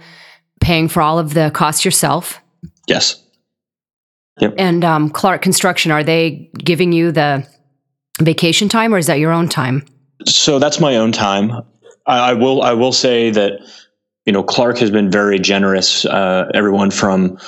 paying 0.60 0.88
for 0.88 1.00
all 1.00 1.18
of 1.18 1.34
the 1.34 1.50
costs 1.50 1.84
yourself. 1.84 2.40
Yes. 2.86 3.21
Yep. 4.40 4.54
And 4.58 4.84
um, 4.84 5.10
Clark 5.10 5.42
Construction, 5.42 5.92
are 5.92 6.02
they 6.02 6.50
giving 6.54 6.92
you 6.92 7.12
the 7.12 7.46
vacation 8.20 8.68
time, 8.68 8.94
or 8.94 8.98
is 8.98 9.06
that 9.06 9.18
your 9.18 9.32
own 9.32 9.48
time? 9.48 9.84
So 10.26 10.58
that's 10.58 10.80
my 10.80 10.96
own 10.96 11.12
time. 11.12 11.52
I, 12.06 12.30
I 12.30 12.32
will. 12.34 12.62
I 12.62 12.72
will 12.72 12.92
say 12.92 13.30
that 13.30 13.60
you 14.24 14.32
know 14.32 14.42
Clark 14.42 14.78
has 14.78 14.90
been 14.90 15.10
very 15.10 15.38
generous. 15.38 16.04
Uh, 16.04 16.50
everyone 16.54 16.90
from 16.90 17.38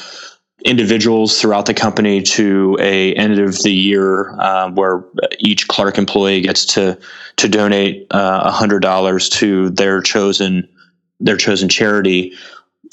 individuals 0.64 1.40
throughout 1.40 1.66
the 1.66 1.74
company 1.74 2.22
to 2.22 2.76
a 2.80 3.14
end 3.14 3.38
of 3.38 3.62
the 3.62 3.70
year 3.70 4.34
uh, 4.40 4.70
where 4.70 5.04
each 5.38 5.68
Clark 5.68 5.98
employee 5.98 6.40
gets 6.40 6.64
to 6.64 6.98
to 7.36 7.48
donate 7.48 8.06
uh, 8.10 8.42
a 8.44 8.46
uh, 8.46 8.50
hundred 8.50 8.80
dollars 8.80 9.28
to 9.28 9.70
their 9.70 10.00
chosen 10.00 10.68
their 11.20 11.36
chosen 11.36 11.68
charity 11.68 12.32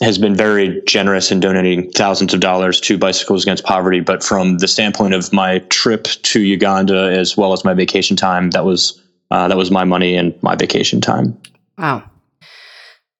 has 0.01 0.17
been 0.17 0.36
very 0.36 0.81
generous 0.86 1.31
in 1.31 1.39
donating 1.39 1.91
thousands 1.91 2.34
of 2.34 2.39
dollars 2.39 2.81
to 2.81 2.98
Bicycles 2.98 3.43
Against 3.43 3.63
Poverty. 3.63 4.00
But 4.00 4.24
from 4.24 4.58
the 4.58 4.67
standpoint 4.67 5.13
of 5.13 5.31
my 5.31 5.60
trip 5.70 6.05
to 6.05 6.41
Uganda 6.41 7.12
as 7.12 7.38
well 7.38 7.53
as 7.53 7.63
my 7.63 7.74
vacation 7.74 8.17
time, 8.17 8.50
that 8.51 8.65
was 8.65 9.01
uh, 9.29 9.48
that 9.48 9.58
was 9.58 9.72
my 9.72 9.84
money 9.84 10.15
and 10.15 10.41
my 10.43 10.55
vacation 10.55 11.00
time. 11.00 11.39
Wow. 11.77 12.03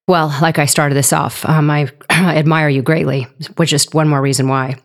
Well, 0.08 0.36
like 0.42 0.60
I 0.60 0.66
started 0.66 0.96
this 0.96 1.14
off, 1.14 1.46
um, 1.46 1.70
I 1.70 1.90
admire 2.10 2.68
you 2.68 2.82
greatly, 2.82 3.28
which 3.56 3.72
is 3.72 3.94
one 3.94 4.10
more 4.10 4.22
reason 4.22 4.48
why. 4.50 4.76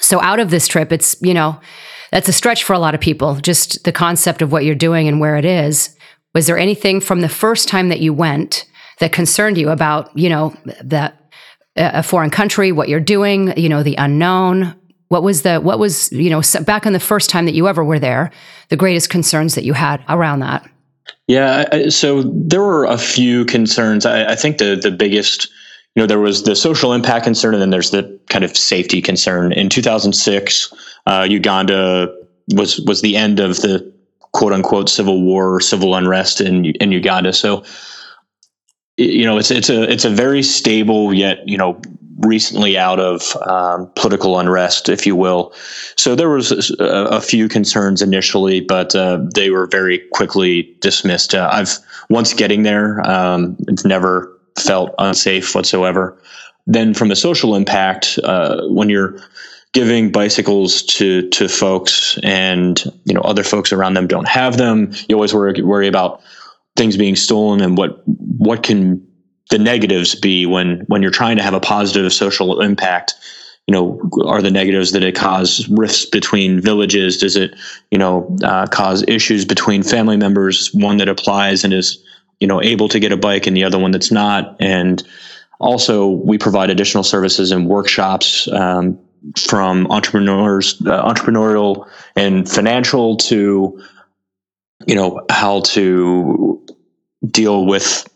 So, 0.00 0.20
out 0.22 0.40
of 0.40 0.50
this 0.50 0.66
trip, 0.66 0.92
it's, 0.92 1.14
you 1.20 1.34
know, 1.34 1.60
that's 2.10 2.28
a 2.28 2.32
stretch 2.32 2.64
for 2.64 2.72
a 2.72 2.78
lot 2.78 2.94
of 2.94 3.00
people, 3.00 3.34
just 3.36 3.84
the 3.84 3.92
concept 3.92 4.40
of 4.40 4.50
what 4.50 4.64
you're 4.64 4.74
doing 4.74 5.08
and 5.08 5.20
where 5.20 5.36
it 5.36 5.44
is. 5.44 5.94
Was 6.34 6.46
there 6.46 6.58
anything 6.58 7.00
from 7.00 7.20
the 7.20 7.28
first 7.28 7.68
time 7.68 7.90
that 7.90 8.00
you 8.00 8.14
went 8.14 8.64
that 9.00 9.12
concerned 9.12 9.58
you 9.58 9.70
about, 9.70 10.16
you 10.16 10.28
know, 10.28 10.54
that 10.82 11.32
a 11.76 12.02
foreign 12.02 12.30
country, 12.30 12.72
what 12.72 12.88
you're 12.88 13.00
doing, 13.00 13.56
you 13.56 13.68
know, 13.68 13.82
the 13.82 13.96
unknown. 13.96 14.76
What 15.08 15.24
was 15.24 15.42
the 15.42 15.58
what 15.58 15.80
was 15.80 16.12
you 16.12 16.30
know 16.30 16.40
back 16.64 16.86
in 16.86 16.92
the 16.92 17.00
first 17.00 17.30
time 17.30 17.44
that 17.46 17.54
you 17.54 17.66
ever 17.66 17.84
were 17.84 17.98
there, 17.98 18.30
the 18.68 18.76
greatest 18.76 19.10
concerns 19.10 19.56
that 19.56 19.64
you 19.64 19.72
had 19.72 20.04
around 20.08 20.38
that? 20.40 20.68
Yeah, 21.26 21.88
so 21.88 22.22
there 22.22 22.62
were 22.62 22.84
a 22.84 22.98
few 22.98 23.44
concerns. 23.44 24.06
I, 24.06 24.32
I 24.32 24.36
think 24.36 24.58
the 24.58 24.76
the 24.76 24.92
biggest 24.92 25.50
you 25.94 26.02
know 26.02 26.06
there 26.06 26.20
was 26.20 26.44
the 26.44 26.54
social 26.54 26.92
impact 26.92 27.24
concern 27.24 27.54
and 27.54 27.60
then 27.60 27.70
there's 27.70 27.90
the 27.90 28.20
kind 28.28 28.44
of 28.44 28.56
safety 28.56 29.02
concern 29.02 29.52
in 29.52 29.68
2006 29.68 30.72
uh, 31.06 31.26
uganda 31.28 32.14
was 32.54 32.80
was 32.82 33.00
the 33.00 33.16
end 33.16 33.40
of 33.40 33.56
the 33.56 33.92
quote 34.32 34.52
unquote 34.52 34.88
civil 34.88 35.22
war 35.22 35.60
civil 35.60 35.94
unrest 35.94 36.40
in 36.40 36.66
in 36.66 36.92
uganda 36.92 37.32
so 37.32 37.64
you 39.00 39.24
know, 39.24 39.38
it's 39.38 39.50
it's 39.50 39.70
a 39.70 39.90
it's 39.90 40.04
a 40.04 40.10
very 40.10 40.42
stable 40.42 41.14
yet 41.14 41.48
you 41.48 41.56
know 41.56 41.80
recently 42.18 42.76
out 42.76 43.00
of 43.00 43.34
um, 43.48 43.90
political 43.96 44.38
unrest, 44.38 44.90
if 44.90 45.06
you 45.06 45.16
will. 45.16 45.54
So 45.96 46.14
there 46.14 46.28
was 46.28 46.70
a, 46.78 46.84
a 46.84 47.20
few 47.20 47.48
concerns 47.48 48.02
initially, 48.02 48.60
but 48.60 48.94
uh, 48.94 49.24
they 49.34 49.50
were 49.50 49.66
very 49.66 50.00
quickly 50.12 50.76
dismissed. 50.80 51.34
Uh, 51.34 51.48
I've 51.50 51.78
once 52.10 52.34
getting 52.34 52.62
there, 52.62 53.00
um, 53.08 53.56
I've 53.68 53.84
never 53.84 54.38
felt 54.58 54.94
unsafe 54.98 55.54
whatsoever. 55.54 56.20
Then 56.66 56.92
from 56.92 57.08
the 57.08 57.16
social 57.16 57.54
impact, 57.54 58.18
uh, 58.22 58.66
when 58.68 58.90
you're 58.90 59.18
giving 59.72 60.10
bicycles 60.10 60.82
to 60.82 61.28
to 61.30 61.48
folks 61.48 62.18
and 62.22 62.84
you 63.04 63.14
know 63.14 63.20
other 63.22 63.44
folks 63.44 63.72
around 63.72 63.94
them 63.94 64.06
don't 64.06 64.28
have 64.28 64.58
them, 64.58 64.92
you 65.08 65.14
always 65.14 65.32
worry 65.32 65.62
worry 65.62 65.88
about 65.88 66.20
things 66.80 66.96
being 66.96 67.16
stolen 67.16 67.60
and 67.60 67.76
what 67.76 68.02
what 68.06 68.62
can 68.62 69.06
the 69.50 69.58
negatives 69.58 70.14
be 70.14 70.46
when 70.46 70.80
when 70.86 71.02
you're 71.02 71.10
trying 71.10 71.36
to 71.36 71.42
have 71.42 71.54
a 71.54 71.60
positive 71.60 72.10
social 72.12 72.60
impact 72.62 73.14
you 73.70 73.72
know, 73.72 74.00
are 74.26 74.42
the 74.42 74.50
negatives 74.50 74.90
that 74.90 75.04
it 75.04 75.14
cause 75.14 75.68
rifts 75.68 76.04
between 76.04 76.60
villages? 76.60 77.18
Does 77.18 77.36
it, 77.36 77.54
you 77.92 77.98
know, 77.98 78.36
uh, 78.42 78.66
cause 78.66 79.04
issues 79.06 79.44
between 79.44 79.84
family 79.84 80.16
members? 80.16 80.74
One 80.74 80.96
that 80.96 81.08
applies 81.08 81.62
and 81.62 81.72
is, 81.72 82.02
you 82.40 82.48
know, 82.48 82.60
able 82.60 82.88
to 82.88 82.98
get 82.98 83.12
a 83.12 83.16
bike, 83.16 83.46
and 83.46 83.56
the 83.56 83.62
other 83.62 83.78
one 83.78 83.92
that's 83.92 84.10
not. 84.10 84.56
And 84.58 85.00
also, 85.60 86.08
we 86.08 86.36
provide 86.36 86.68
additional 86.68 87.04
services 87.04 87.52
and 87.52 87.68
workshops 87.68 88.48
um, 88.48 88.98
from 89.38 89.86
entrepreneurs, 89.88 90.74
uh, 90.86 91.08
entrepreneurial 91.08 91.88
and 92.16 92.50
financial 92.50 93.18
to, 93.18 93.80
you 94.88 94.94
know, 94.96 95.24
how 95.30 95.60
to 95.60 96.59
deal 97.28 97.66
with 97.66 98.08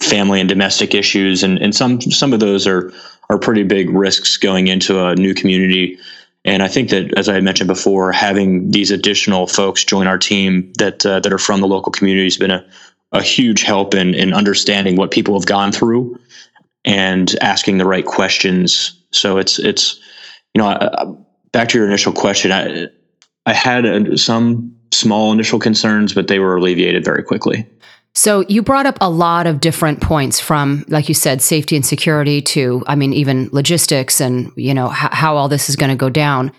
family 0.00 0.40
and 0.40 0.48
domestic 0.48 0.94
issues, 0.94 1.42
and 1.42 1.58
and 1.58 1.74
some 1.74 2.00
some 2.00 2.32
of 2.32 2.40
those 2.40 2.66
are 2.66 2.92
are 3.30 3.38
pretty 3.38 3.62
big 3.62 3.90
risks 3.90 4.36
going 4.36 4.68
into 4.68 5.04
a 5.04 5.14
new 5.14 5.34
community. 5.34 5.98
And 6.44 6.62
I 6.62 6.68
think 6.68 6.90
that, 6.90 7.16
as 7.16 7.28
I 7.28 7.40
mentioned 7.40 7.68
before, 7.68 8.10
having 8.10 8.70
these 8.72 8.90
additional 8.90 9.46
folks 9.46 9.84
join 9.84 10.06
our 10.06 10.18
team 10.18 10.72
that 10.78 11.06
uh, 11.06 11.20
that 11.20 11.32
are 11.32 11.38
from 11.38 11.60
the 11.60 11.68
local 11.68 11.92
community 11.92 12.24
has 12.24 12.36
been 12.36 12.50
a, 12.50 12.66
a 13.12 13.22
huge 13.22 13.62
help 13.62 13.94
in 13.94 14.14
in 14.14 14.32
understanding 14.32 14.96
what 14.96 15.12
people 15.12 15.38
have 15.38 15.46
gone 15.46 15.70
through 15.72 16.18
and 16.84 17.36
asking 17.40 17.78
the 17.78 17.86
right 17.86 18.04
questions. 18.04 19.00
So 19.12 19.38
it's 19.38 19.58
it's 19.58 20.00
you 20.54 20.60
know 20.60 20.68
I, 20.68 21.04
back 21.52 21.68
to 21.68 21.78
your 21.78 21.86
initial 21.86 22.12
question. 22.12 22.50
I 22.50 22.86
I 23.46 23.52
had 23.52 23.84
a, 23.84 24.18
some 24.18 24.74
small 24.92 25.32
initial 25.32 25.58
concerns, 25.58 26.12
but 26.12 26.28
they 26.28 26.38
were 26.38 26.56
alleviated 26.56 27.04
very 27.04 27.22
quickly. 27.22 27.66
So 28.14 28.44
you 28.48 28.62
brought 28.62 28.86
up 28.86 28.98
a 29.00 29.08
lot 29.08 29.46
of 29.46 29.60
different 29.60 30.02
points 30.02 30.38
from, 30.38 30.84
like 30.88 31.08
you 31.08 31.14
said, 31.14 31.40
safety 31.40 31.76
and 31.76 31.84
security 31.84 32.42
to, 32.42 32.84
I 32.86 32.94
mean, 32.94 33.12
even 33.14 33.48
logistics 33.52 34.20
and, 34.20 34.52
you 34.54 34.74
know, 34.74 34.90
h- 34.90 35.08
how 35.12 35.36
all 35.36 35.48
this 35.48 35.70
is 35.70 35.76
going 35.76 35.90
to 35.90 35.96
go 35.96 36.10
down. 36.10 36.52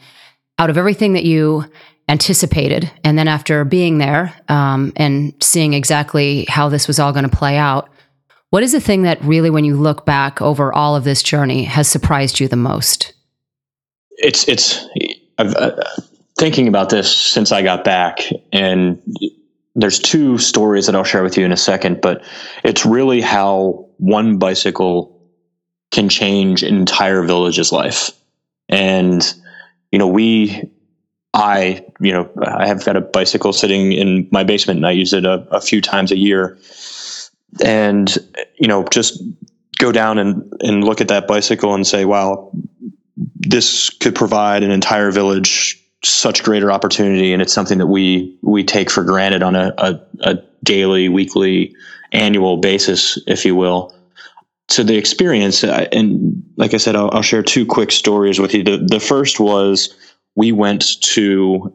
Out 0.57 0.69
of 0.69 0.77
everything 0.77 1.13
that 1.13 1.25
you 1.25 1.65
anticipated, 2.10 2.91
and 3.03 3.17
then 3.17 3.27
after 3.27 3.63
being 3.65 3.98
there 3.98 4.33
um, 4.50 4.93
and 4.95 5.33
seeing 5.41 5.74
exactly 5.74 6.45
how 6.45 6.69
this 6.69 6.88
was 6.88 7.00
all 7.00 7.13
going 7.13 7.29
to 7.29 7.36
play 7.36 7.57
out, 7.57 7.89
what 8.50 8.63
is 8.63 8.72
the 8.72 8.81
thing 8.81 9.03
that 9.03 9.24
really, 9.24 9.50
when 9.50 9.65
you 9.65 9.75
look 9.75 10.05
back 10.05 10.41
over 10.41 10.74
all 10.74 10.95
of 10.95 11.03
this 11.03 11.24
journey, 11.24 11.63
has 11.63 11.88
surprised 11.88 12.39
you 12.39 12.48
the 12.48 12.55
most? 12.55 13.13
It's, 14.17 14.48
it's, 14.48 14.86
I've, 15.38 15.53
uh, 15.55 15.72
thinking 16.38 16.67
about 16.67 16.89
this 16.89 17.15
since 17.15 17.51
I 17.51 17.62
got 17.62 17.83
back 17.83 18.19
and 18.51 19.01
there's 19.75 20.00
two 20.00 20.38
stories 20.38 20.86
that 20.86 20.96
I'll 20.96 21.03
share 21.03 21.24
with 21.24 21.38
you 21.38 21.46
in 21.46 21.51
a 21.51 21.58
second, 21.58 22.01
but 22.01 22.24
it's 22.63 22.86
really 22.86 23.22
how 23.22 23.89
one 23.98 24.38
bicycle 24.38 25.20
can 25.92 26.10
change 26.10 26.63
an 26.63 26.75
entire 26.75 27.24
village's 27.24 27.72
life. 27.72 28.12
And, 28.70 29.22
you 29.92 30.00
know, 30.00 30.08
we, 30.08 30.72
I, 31.34 31.86
you 32.00 32.12
know, 32.12 32.30
I 32.46 32.68
have 32.68 32.86
got 32.86 32.96
a 32.96 33.01
bicycle 33.01 33.53
sitting 33.53 33.92
in 33.94 34.27
my 34.32 34.44
basement 34.44 34.77
and 34.77 34.88
I 34.88 34.92
use 34.92 35.13
it 35.13 35.25
a, 35.25 35.48
a 35.51 35.62
few 35.62 35.82
times 35.82 36.12
a 36.12 36.18
year. 36.18 36.58
And, 37.63 38.15
you 38.60 38.68
know, 38.68 38.84
just 38.86 39.22
go 39.77 39.92
down 39.92 40.18
and, 40.18 40.51
and 40.62 40.84
look 40.84 41.01
at 41.01 41.08
that 41.10 41.27
bicycle 41.27 41.74
and 41.74 41.86
say, 41.86 42.06
wow, 42.06 42.51
this 43.15 43.89
could 43.89 44.15
provide 44.15 44.63
an 44.63 44.72
entire 44.72 45.12
village 45.12 45.82
such 46.03 46.43
greater 46.43 46.72
opportunity, 46.72 47.33
and 47.33 47.41
it's 47.41 47.53
something 47.53 47.77
that 47.77 47.88
we 47.88 48.38
we 48.41 48.63
take 48.63 48.89
for 48.89 49.03
granted 49.03 49.43
on 49.43 49.55
a, 49.55 49.74
a, 49.77 50.00
a 50.22 50.36
daily, 50.63 51.10
weekly, 51.10 51.75
annual 52.12 52.57
basis, 52.57 53.17
if 53.27 53.45
you 53.45 53.55
will. 53.55 53.93
So 54.69 54.83
the 54.83 54.95
experience, 54.95 55.63
and 55.63 56.43
like 56.55 56.74
I 56.74 56.77
said, 56.77 56.95
I'll, 56.95 57.10
I'll 57.12 57.22
share 57.22 57.43
two 57.43 57.65
quick 57.65 57.91
stories 57.91 58.39
with 58.39 58.53
you. 58.53 58.63
The, 58.63 58.77
the 58.77 59.00
first 59.00 59.39
was 59.39 59.93
we 60.36 60.51
went 60.51 61.01
to 61.01 61.74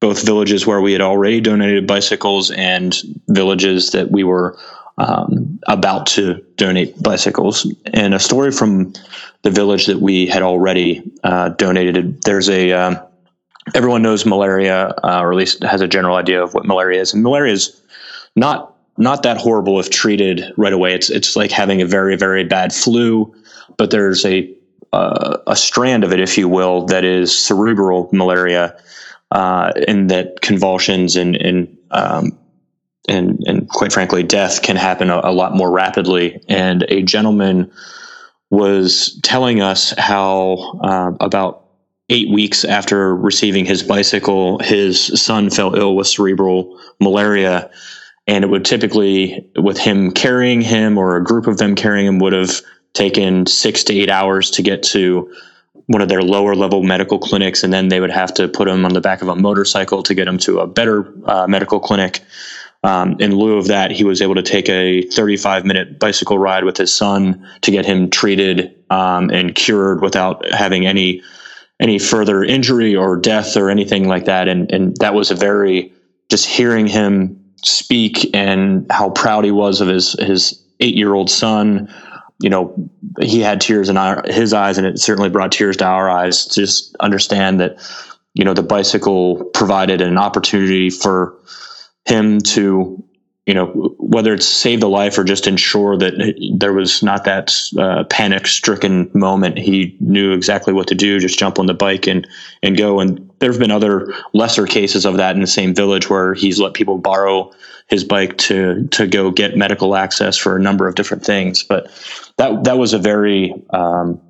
both 0.00 0.24
villages 0.24 0.66
where 0.66 0.80
we 0.80 0.92
had 0.92 1.00
already 1.00 1.40
donated 1.40 1.86
bicycles 1.86 2.50
and 2.50 2.94
villages 3.28 3.90
that 3.92 4.10
we 4.10 4.24
were 4.24 4.58
um, 4.98 5.58
about 5.66 6.06
to 6.06 6.44
donate 6.56 7.02
bicycles. 7.02 7.72
And 7.86 8.14
a 8.14 8.18
story 8.18 8.52
from 8.52 8.92
the 9.42 9.50
village 9.50 9.86
that 9.86 9.98
we 9.98 10.26
had 10.26 10.42
already 10.42 11.02
uh, 11.24 11.50
donated. 11.50 12.22
There's 12.22 12.48
a 12.48 12.72
um, 12.72 12.98
everyone 13.74 14.02
knows 14.02 14.26
malaria, 14.26 14.94
uh, 15.04 15.20
or 15.20 15.32
at 15.32 15.36
least 15.36 15.62
has 15.62 15.80
a 15.80 15.88
general 15.88 16.16
idea 16.16 16.42
of 16.42 16.54
what 16.54 16.64
malaria 16.64 17.00
is. 17.00 17.14
And 17.14 17.22
malaria 17.22 17.52
is 17.52 17.80
not 18.36 18.74
not 18.96 19.22
that 19.22 19.36
horrible 19.36 19.78
if 19.78 19.90
treated 19.90 20.42
right 20.56 20.72
away. 20.72 20.94
It's 20.94 21.10
it's 21.10 21.36
like 21.36 21.50
having 21.50 21.80
a 21.80 21.86
very 21.86 22.16
very 22.16 22.44
bad 22.44 22.72
flu, 22.72 23.34
but 23.76 23.90
there's 23.90 24.24
a 24.24 24.52
uh, 24.92 25.38
a 25.46 25.56
strand 25.56 26.04
of 26.04 26.12
it, 26.12 26.20
if 26.20 26.38
you 26.38 26.48
will, 26.48 26.86
that 26.86 27.04
is 27.04 27.36
cerebral 27.36 28.08
malaria, 28.12 28.78
uh, 29.30 29.72
and 29.86 30.10
that 30.10 30.40
convulsions 30.40 31.16
and 31.16 31.36
and 31.36 31.76
um, 31.90 32.38
and 33.08 33.42
and 33.46 33.68
quite 33.68 33.92
frankly, 33.92 34.22
death 34.22 34.62
can 34.62 34.76
happen 34.76 35.10
a, 35.10 35.20
a 35.24 35.32
lot 35.32 35.54
more 35.54 35.70
rapidly. 35.70 36.42
And 36.48 36.84
a 36.88 37.02
gentleman 37.02 37.70
was 38.50 39.18
telling 39.22 39.60
us 39.60 39.92
how 39.98 40.78
uh, 40.82 41.12
about 41.20 41.67
eight 42.08 42.30
weeks 42.30 42.64
after 42.64 43.14
receiving 43.14 43.64
his 43.64 43.82
bicycle, 43.82 44.58
his 44.60 45.06
son 45.20 45.50
fell 45.50 45.74
ill 45.74 45.94
with 45.96 46.06
cerebral 46.06 46.80
malaria. 47.00 47.70
And 48.26 48.44
it 48.44 48.48
would 48.48 48.64
typically, 48.64 49.48
with 49.56 49.78
him 49.78 50.12
carrying 50.12 50.60
him 50.60 50.98
or 50.98 51.16
a 51.16 51.24
group 51.24 51.46
of 51.46 51.58
them 51.58 51.74
carrying 51.74 52.06
him, 52.06 52.18
would 52.18 52.32
have 52.32 52.60
taken 52.94 53.46
six 53.46 53.84
to 53.84 53.94
eight 53.94 54.10
hours 54.10 54.50
to 54.52 54.62
get 54.62 54.82
to 54.82 55.32
one 55.86 56.02
of 56.02 56.08
their 56.08 56.22
lower 56.22 56.54
level 56.54 56.82
medical 56.82 57.18
clinics. 57.18 57.62
And 57.62 57.72
then 57.72 57.88
they 57.88 58.00
would 58.00 58.10
have 58.10 58.32
to 58.34 58.48
put 58.48 58.68
him 58.68 58.84
on 58.84 58.92
the 58.92 59.00
back 59.00 59.22
of 59.22 59.28
a 59.28 59.36
motorcycle 59.36 60.02
to 60.02 60.14
get 60.14 60.28
him 60.28 60.38
to 60.38 60.60
a 60.60 60.66
better 60.66 61.12
uh, 61.26 61.46
medical 61.46 61.80
clinic. 61.80 62.20
Um, 62.84 63.16
in 63.18 63.34
lieu 63.34 63.56
of 63.56 63.66
that, 63.68 63.90
he 63.90 64.04
was 64.04 64.22
able 64.22 64.34
to 64.36 64.42
take 64.42 64.68
a 64.68 65.02
35 65.02 65.64
minute 65.64 65.98
bicycle 65.98 66.38
ride 66.38 66.64
with 66.64 66.76
his 66.76 66.94
son 66.94 67.46
to 67.62 67.70
get 67.70 67.84
him 67.84 68.10
treated 68.10 68.76
um, 68.90 69.30
and 69.30 69.54
cured 69.54 70.00
without 70.00 70.48
having 70.52 70.86
any 70.86 71.22
any 71.80 71.98
further 71.98 72.42
injury 72.42 72.94
or 72.94 73.16
death 73.16 73.56
or 73.56 73.70
anything 73.70 74.08
like 74.08 74.24
that. 74.24 74.48
And 74.48 74.70
and 74.72 74.96
that 74.98 75.14
was 75.14 75.30
a 75.30 75.34
very 75.34 75.92
just 76.28 76.46
hearing 76.46 76.86
him 76.86 77.38
speak 77.62 78.34
and 78.34 78.86
how 78.90 79.10
proud 79.10 79.44
he 79.44 79.50
was 79.50 79.80
of 79.80 79.88
his 79.88 80.12
his 80.14 80.62
eight 80.80 80.94
year 80.94 81.14
old 81.14 81.30
son. 81.30 81.92
You 82.40 82.50
know, 82.50 82.90
he 83.20 83.40
had 83.40 83.60
tears 83.60 83.88
in 83.88 83.96
our, 83.96 84.22
his 84.26 84.52
eyes, 84.52 84.78
and 84.78 84.86
it 84.86 85.00
certainly 85.00 85.28
brought 85.28 85.50
tears 85.50 85.76
to 85.78 85.84
our 85.84 86.08
eyes. 86.08 86.46
To 86.46 86.60
just 86.60 86.94
understand 87.00 87.58
that, 87.58 87.78
you 88.34 88.44
know, 88.44 88.54
the 88.54 88.62
bicycle 88.62 89.44
provided 89.54 90.00
an 90.00 90.18
opportunity 90.18 90.88
for 90.88 91.36
him 92.04 92.38
to 92.40 93.02
you 93.48 93.54
know, 93.54 93.94
whether 93.98 94.34
it's 94.34 94.44
save 94.44 94.80
the 94.80 94.90
life 94.90 95.16
or 95.16 95.24
just 95.24 95.46
ensure 95.46 95.96
that 95.96 96.34
there 96.54 96.74
was 96.74 97.02
not 97.02 97.24
that 97.24 97.54
uh, 97.78 98.04
panic 98.04 98.46
stricken 98.46 99.10
moment, 99.14 99.56
he 99.56 99.96
knew 100.00 100.32
exactly 100.32 100.74
what 100.74 100.86
to 100.88 100.94
do. 100.94 101.18
Just 101.18 101.38
jump 101.38 101.58
on 101.58 101.64
the 101.64 101.72
bike 101.72 102.06
and 102.06 102.28
and 102.62 102.76
go. 102.76 103.00
And 103.00 103.30
there 103.38 103.50
have 103.50 103.58
been 103.58 103.70
other 103.70 104.12
lesser 104.34 104.66
cases 104.66 105.06
of 105.06 105.16
that 105.16 105.34
in 105.34 105.40
the 105.40 105.46
same 105.46 105.74
village 105.74 106.10
where 106.10 106.34
he's 106.34 106.60
let 106.60 106.74
people 106.74 106.98
borrow 106.98 107.50
his 107.86 108.04
bike 108.04 108.36
to 108.36 108.86
to 108.88 109.06
go 109.06 109.30
get 109.30 109.56
medical 109.56 109.96
access 109.96 110.36
for 110.36 110.54
a 110.54 110.60
number 110.60 110.86
of 110.86 110.94
different 110.94 111.24
things. 111.24 111.62
But 111.62 111.86
that 112.36 112.64
that 112.64 112.76
was 112.76 112.92
a 112.92 112.98
very 112.98 113.54
um, 113.70 114.20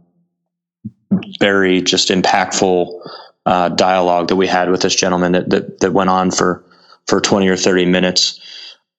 very 1.40 1.82
just 1.82 2.10
impactful 2.10 3.10
uh, 3.46 3.70
dialogue 3.70 4.28
that 4.28 4.36
we 4.36 4.46
had 4.46 4.70
with 4.70 4.82
this 4.82 4.94
gentleman 4.94 5.32
that, 5.32 5.50
that 5.50 5.80
that 5.80 5.92
went 5.92 6.08
on 6.08 6.30
for 6.30 6.64
for 7.08 7.20
twenty 7.20 7.48
or 7.48 7.56
thirty 7.56 7.84
minutes 7.84 8.40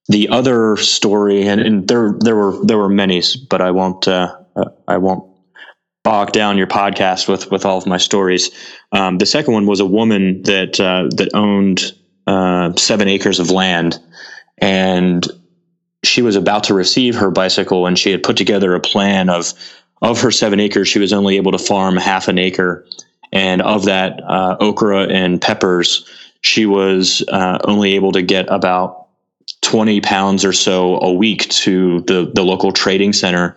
the 0.09 0.27
other 0.29 0.75
story, 0.75 1.47
and, 1.47 1.61
and 1.61 1.87
there 1.87 2.15
there 2.19 2.35
were 2.35 2.65
there 2.65 2.77
were 2.77 2.89
many, 2.89 3.21
but 3.47 3.61
I 3.61 3.71
won't 3.71 4.07
uh, 4.07 4.35
I 4.87 4.97
won't 4.97 5.23
bog 6.03 6.31
down 6.31 6.57
your 6.57 6.67
podcast 6.67 7.29
with 7.29 7.51
with 7.51 7.63
all 7.63 7.77
of 7.77 7.85
my 7.85 7.97
stories. 7.97 8.49
Um, 8.91 9.19
the 9.19 9.27
second 9.27 9.53
one 9.53 9.67
was 9.67 9.79
a 9.79 9.85
woman 9.85 10.41
that 10.43 10.79
uh, 10.79 11.09
that 11.15 11.29
owned 11.35 11.93
uh, 12.25 12.75
seven 12.75 13.07
acres 13.07 13.39
of 13.39 13.51
land, 13.51 13.99
and 14.57 15.27
she 16.03 16.23
was 16.23 16.35
about 16.35 16.63
to 16.65 16.73
receive 16.73 17.13
her 17.15 17.29
bicycle, 17.29 17.85
and 17.85 17.97
she 17.97 18.11
had 18.11 18.23
put 18.23 18.35
together 18.35 18.73
a 18.73 18.79
plan 18.79 19.29
of 19.29 19.53
of 20.01 20.19
her 20.21 20.31
seven 20.31 20.59
acres. 20.59 20.87
She 20.87 20.99
was 20.99 21.13
only 21.13 21.37
able 21.37 21.51
to 21.51 21.59
farm 21.59 21.97
half 21.97 22.27
an 22.27 22.39
acre, 22.39 22.83
and 23.31 23.61
of 23.61 23.85
that 23.85 24.23
uh, 24.23 24.57
okra 24.59 25.03
and 25.03 25.39
peppers, 25.39 26.09
she 26.41 26.65
was 26.65 27.23
uh, 27.27 27.59
only 27.65 27.93
able 27.93 28.11
to 28.13 28.23
get 28.23 28.47
about 28.49 28.98
20 29.61 30.01
pounds 30.01 30.45
or 30.45 30.53
so 30.53 30.99
a 30.99 31.11
week 31.11 31.47
to 31.49 32.01
the, 32.01 32.31
the 32.33 32.43
local 32.43 32.71
trading 32.71 33.13
center. 33.13 33.55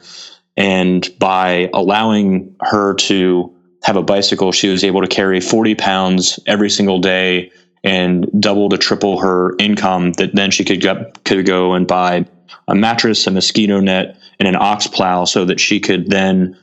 And 0.56 1.08
by 1.18 1.70
allowing 1.72 2.54
her 2.60 2.94
to 2.94 3.54
have 3.82 3.96
a 3.96 4.02
bicycle, 4.02 4.52
she 4.52 4.68
was 4.68 4.84
able 4.84 5.00
to 5.00 5.08
carry 5.08 5.40
40 5.40 5.74
pounds 5.76 6.38
every 6.46 6.70
single 6.70 6.98
day 6.98 7.50
and 7.84 8.28
double 8.40 8.68
to 8.68 8.78
triple 8.78 9.20
her 9.20 9.56
income 9.58 10.12
that 10.12 10.34
then 10.34 10.50
she 10.50 10.64
could 10.64 10.80
get, 10.80 11.24
could 11.24 11.46
go 11.46 11.72
and 11.72 11.86
buy 11.86 12.26
a 12.68 12.74
mattress, 12.74 13.26
a 13.26 13.30
mosquito 13.30 13.80
net, 13.80 14.18
and 14.38 14.46
an 14.46 14.56
ox 14.56 14.86
plow 14.86 15.24
so 15.24 15.44
that 15.44 15.58
she 15.58 15.80
could 15.80 16.10
then, 16.10 16.56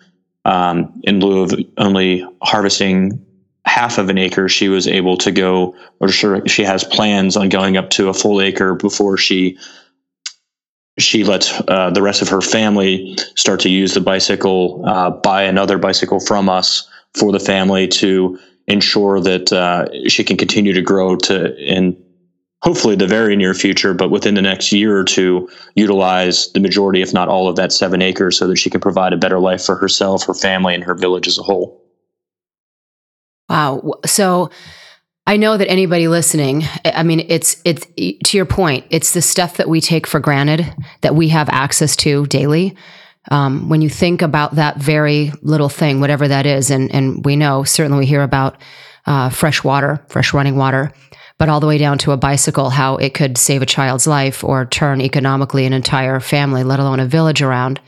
um, 0.46 1.02
in 1.04 1.20
lieu 1.20 1.42
of 1.42 1.54
only 1.78 2.26
harvesting 2.42 3.26
half 3.70 4.00
of 4.00 4.10
an 4.10 4.18
acre, 4.18 4.50
she 4.50 4.68
was 4.68 4.88
able 4.88 5.16
to 5.18 5.32
go, 5.32 5.76
or 6.00 6.10
sure, 6.10 6.46
she 6.48 6.64
has 6.64 6.84
plans 6.84 7.38
on 7.38 7.50
going 7.50 7.78
up 7.78 7.92
to 7.92 8.10
a 8.10 8.14
full 8.14 8.42
acre 8.42 8.74
before 8.74 9.16
she 9.16 9.58
she 10.98 11.24
lets 11.24 11.54
uh, 11.70 11.90
the 11.92 12.02
rest 12.02 12.22
of 12.22 12.28
her 12.28 12.42
family 12.42 13.16
start 13.36 13.62
to 13.62 13.70
use 13.70 13.94
the 13.94 14.02
bicycle, 14.02 14.84
uh, 14.86 15.10
buy 15.10 15.44
another 15.44 15.78
bicycle 15.78 16.20
from 16.20 16.50
us 16.50 16.90
for 17.14 17.32
the 17.32 17.40
family 17.40 17.88
to 17.88 18.38
ensure 18.68 19.22
that 19.22 19.54
uh, 19.54 19.86
she 20.10 20.26
can 20.26 20.36
continue 20.36 20.74
to 20.74 20.82
grow 20.82 21.16
to 21.16 21.56
in 21.56 21.96
hopefully 22.64 22.98
the 22.98 23.08
very 23.08 23.38
near 23.38 23.54
future, 23.54 23.94
but 23.94 24.10
within 24.10 24.34
the 24.34 24.42
next 24.42 24.74
year 24.74 24.98
or 24.98 25.06
two, 25.06 25.48
utilize 25.76 26.52
the 26.52 26.60
majority, 26.60 27.02
if 27.02 27.14
not 27.14 27.30
all, 27.30 27.48
of 27.48 27.56
that 27.56 27.72
seven 27.72 28.02
acres 28.02 28.38
so 28.38 28.48
that 28.48 28.58
she 28.58 28.70
can 28.70 28.82
provide 28.82 29.14
a 29.14 29.18
better 29.18 29.40
life 29.40 29.64
for 29.64 29.76
herself, 29.76 30.26
her 30.26 30.34
family, 30.34 30.76
and 30.76 30.84
her 30.84 30.96
village 30.96 31.28
as 31.28 31.38
a 31.38 31.44
whole. 31.44 31.79
Wow. 33.50 33.94
So 34.06 34.52
I 35.30 35.38
know 35.38 35.58
that 35.58 35.70
anybody 35.70 36.08
listening, 36.08 36.64
I 36.84 37.04
mean, 37.04 37.26
it's 37.30 37.62
it's 37.64 37.86
to 37.96 38.38
your 38.38 38.46
point, 38.46 38.86
it's 38.90 39.14
the 39.14 39.22
stuff 39.22 39.58
that 39.58 39.70
we 39.70 39.80
take 39.80 40.08
for 40.08 40.20
granted 40.20 40.66
that 41.02 41.16
we 41.16 41.30
have 41.30 41.50
access 41.50 41.96
to 41.98 42.26
daily. 42.26 42.76
Um, 43.30 43.70
when 43.70 43.82
you 43.82 43.90
think 43.90 44.22
about 44.22 44.56
that 44.56 44.78
very 44.78 45.32
little 45.44 45.70
thing, 45.70 46.00
whatever 46.00 46.28
that 46.28 46.46
is, 46.46 46.72
and 46.72 46.92
and 46.92 47.24
we 47.24 47.36
know 47.36 47.64
certainly 47.64 48.00
we 48.00 48.06
hear 48.08 48.24
about 48.24 48.58
uh, 49.06 49.30
fresh 49.30 49.64
water, 49.64 50.04
fresh 50.08 50.34
running 50.34 50.56
water, 50.56 50.92
but 51.38 51.48
all 51.48 51.60
the 51.60 51.68
way 51.68 51.78
down 51.78 52.00
to 52.00 52.12
a 52.12 52.18
bicycle, 52.18 52.72
how 52.72 52.96
it 52.98 53.14
could 53.14 53.38
save 53.38 53.62
a 53.62 53.68
child's 53.68 54.08
life 54.08 54.44
or 54.44 54.66
turn 54.66 55.00
economically 55.00 55.66
an 55.66 55.74
entire 55.74 56.20
family, 56.20 56.64
let 56.64 56.80
alone 56.80 57.00
a 57.00 57.06
village 57.06 57.44
around. 57.44 57.80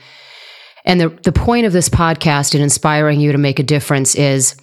And 0.84 1.00
the 1.00 1.08
the 1.08 1.32
point 1.32 1.66
of 1.66 1.72
this 1.72 1.88
podcast 1.88 2.54
and 2.54 2.62
inspiring 2.62 3.18
you 3.18 3.32
to 3.32 3.38
make 3.38 3.58
a 3.58 3.64
difference 3.64 4.14
is 4.14 4.54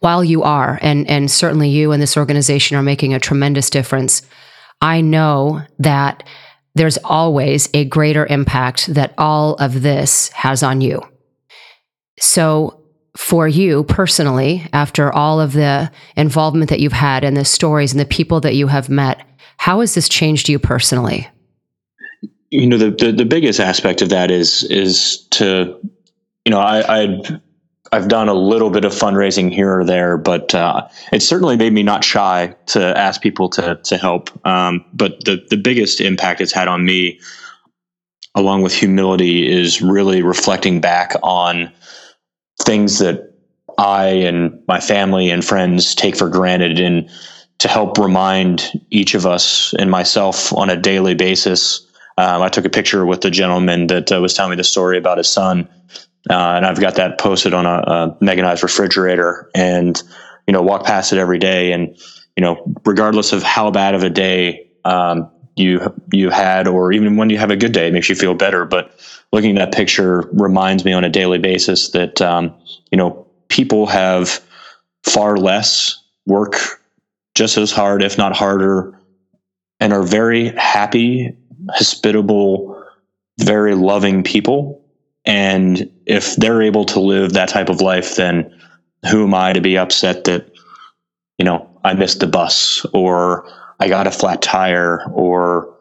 while 0.00 0.22
you 0.22 0.42
are, 0.42 0.78
and, 0.82 1.08
and 1.08 1.30
certainly 1.30 1.68
you 1.68 1.92
and 1.92 2.02
this 2.02 2.16
organization 2.16 2.76
are 2.76 2.82
making 2.82 3.14
a 3.14 3.20
tremendous 3.20 3.70
difference, 3.70 4.22
I 4.80 5.00
know 5.00 5.62
that 5.78 6.22
there's 6.74 6.98
always 6.98 7.68
a 7.74 7.84
greater 7.84 8.26
impact 8.26 8.94
that 8.94 9.14
all 9.18 9.54
of 9.54 9.82
this 9.82 10.28
has 10.30 10.62
on 10.62 10.80
you. 10.80 11.02
So, 12.20 12.74
for 13.16 13.48
you 13.48 13.82
personally, 13.84 14.64
after 14.72 15.12
all 15.12 15.40
of 15.40 15.52
the 15.52 15.90
involvement 16.16 16.70
that 16.70 16.78
you've 16.78 16.92
had 16.92 17.24
and 17.24 17.36
the 17.36 17.44
stories 17.44 17.92
and 17.92 17.98
the 17.98 18.06
people 18.06 18.40
that 18.40 18.54
you 18.54 18.68
have 18.68 18.88
met, 18.88 19.26
how 19.56 19.80
has 19.80 19.94
this 19.94 20.08
changed 20.08 20.48
you 20.48 20.58
personally? 20.60 21.28
You 22.50 22.66
know, 22.66 22.78
the, 22.78 22.92
the, 22.92 23.10
the 23.10 23.24
biggest 23.24 23.58
aspect 23.58 24.02
of 24.02 24.10
that 24.10 24.30
is 24.30 24.62
is 24.64 25.26
to, 25.30 25.76
you 26.44 26.50
know, 26.52 26.60
I, 26.60 27.02
I 27.02 27.40
I've 27.92 28.08
done 28.08 28.28
a 28.28 28.34
little 28.34 28.70
bit 28.70 28.84
of 28.84 28.92
fundraising 28.92 29.52
here 29.52 29.80
or 29.80 29.84
there, 29.84 30.16
but 30.16 30.54
uh, 30.54 30.88
it 31.12 31.22
certainly 31.22 31.56
made 31.56 31.72
me 31.72 31.82
not 31.82 32.04
shy 32.04 32.54
to 32.66 32.98
ask 32.98 33.22
people 33.22 33.48
to 33.50 33.80
to 33.84 33.96
help. 33.96 34.30
Um, 34.46 34.84
but 34.92 35.24
the 35.24 35.44
the 35.48 35.56
biggest 35.56 36.00
impact 36.00 36.40
it's 36.40 36.52
had 36.52 36.68
on 36.68 36.84
me, 36.84 37.20
along 38.34 38.62
with 38.62 38.74
humility, 38.74 39.50
is 39.50 39.80
really 39.80 40.22
reflecting 40.22 40.80
back 40.80 41.14
on 41.22 41.72
things 42.62 42.98
that 42.98 43.32
I 43.78 44.06
and 44.06 44.62
my 44.68 44.80
family 44.80 45.30
and 45.30 45.44
friends 45.44 45.94
take 45.94 46.16
for 46.16 46.28
granted, 46.28 46.78
and 46.80 47.08
to 47.58 47.68
help 47.68 47.98
remind 47.98 48.70
each 48.90 49.14
of 49.14 49.26
us 49.26 49.74
and 49.78 49.90
myself 49.90 50.52
on 50.52 50.70
a 50.70 50.76
daily 50.76 51.14
basis. 51.14 51.84
Um, 52.18 52.42
I 52.42 52.48
took 52.48 52.64
a 52.64 52.70
picture 52.70 53.06
with 53.06 53.20
the 53.20 53.30
gentleman 53.30 53.86
that 53.86 54.10
uh, 54.10 54.20
was 54.20 54.34
telling 54.34 54.50
me 54.50 54.56
the 54.56 54.64
story 54.64 54.98
about 54.98 55.18
his 55.18 55.28
son 55.28 55.68
uh, 56.30 56.54
and 56.56 56.66
I've 56.66 56.80
got 56.80 56.96
that 56.96 57.18
posted 57.18 57.54
on 57.54 57.66
a, 57.66 57.78
a 57.78 58.16
mechanized 58.20 58.62
refrigerator, 58.62 59.48
and 59.54 60.00
you 60.46 60.52
know, 60.52 60.62
walk 60.62 60.84
past 60.84 61.12
it 61.12 61.18
every 61.18 61.38
day. 61.38 61.72
And 61.72 61.96
you 62.36 62.42
know, 62.42 62.74
regardless 62.84 63.32
of 63.32 63.42
how 63.42 63.70
bad 63.70 63.94
of 63.94 64.02
a 64.02 64.10
day 64.10 64.68
um, 64.84 65.30
you 65.56 65.94
you 66.12 66.30
had, 66.30 66.68
or 66.68 66.92
even 66.92 67.16
when 67.16 67.30
you 67.30 67.38
have 67.38 67.50
a 67.50 67.56
good 67.56 67.72
day, 67.72 67.88
it 67.88 67.92
makes 67.92 68.08
you 68.08 68.14
feel 68.14 68.34
better. 68.34 68.64
But 68.64 68.92
looking 69.32 69.56
at 69.58 69.70
that 69.70 69.76
picture 69.76 70.28
reminds 70.32 70.84
me 70.84 70.92
on 70.92 71.04
a 71.04 71.08
daily 71.08 71.38
basis 71.38 71.90
that 71.90 72.20
um, 72.20 72.54
you 72.92 72.98
know 72.98 73.26
people 73.48 73.86
have 73.86 74.40
far 75.04 75.36
less 75.36 75.98
work 76.26 76.82
just 77.34 77.56
as 77.56 77.70
hard, 77.70 78.02
if 78.02 78.18
not 78.18 78.36
harder, 78.36 79.00
and 79.80 79.92
are 79.92 80.02
very 80.02 80.48
happy, 80.56 81.32
hospitable, 81.70 82.84
very 83.38 83.74
loving 83.74 84.22
people 84.22 84.84
and 85.24 85.90
if 86.06 86.36
they're 86.36 86.62
able 86.62 86.84
to 86.86 87.00
live 87.00 87.34
that 87.34 87.48
type 87.48 87.68
of 87.68 87.80
life, 87.80 88.16
then 88.16 88.58
who 89.10 89.24
am 89.24 89.34
I 89.34 89.52
to 89.52 89.60
be 89.60 89.78
upset 89.78 90.24
that, 90.24 90.50
you 91.38 91.44
know, 91.44 91.68
I 91.84 91.94
missed 91.94 92.20
the 92.20 92.26
bus 92.26 92.84
or 92.92 93.48
I 93.78 93.88
got 93.88 94.06
a 94.06 94.10
flat 94.10 94.42
tire 94.42 95.04
or, 95.12 95.74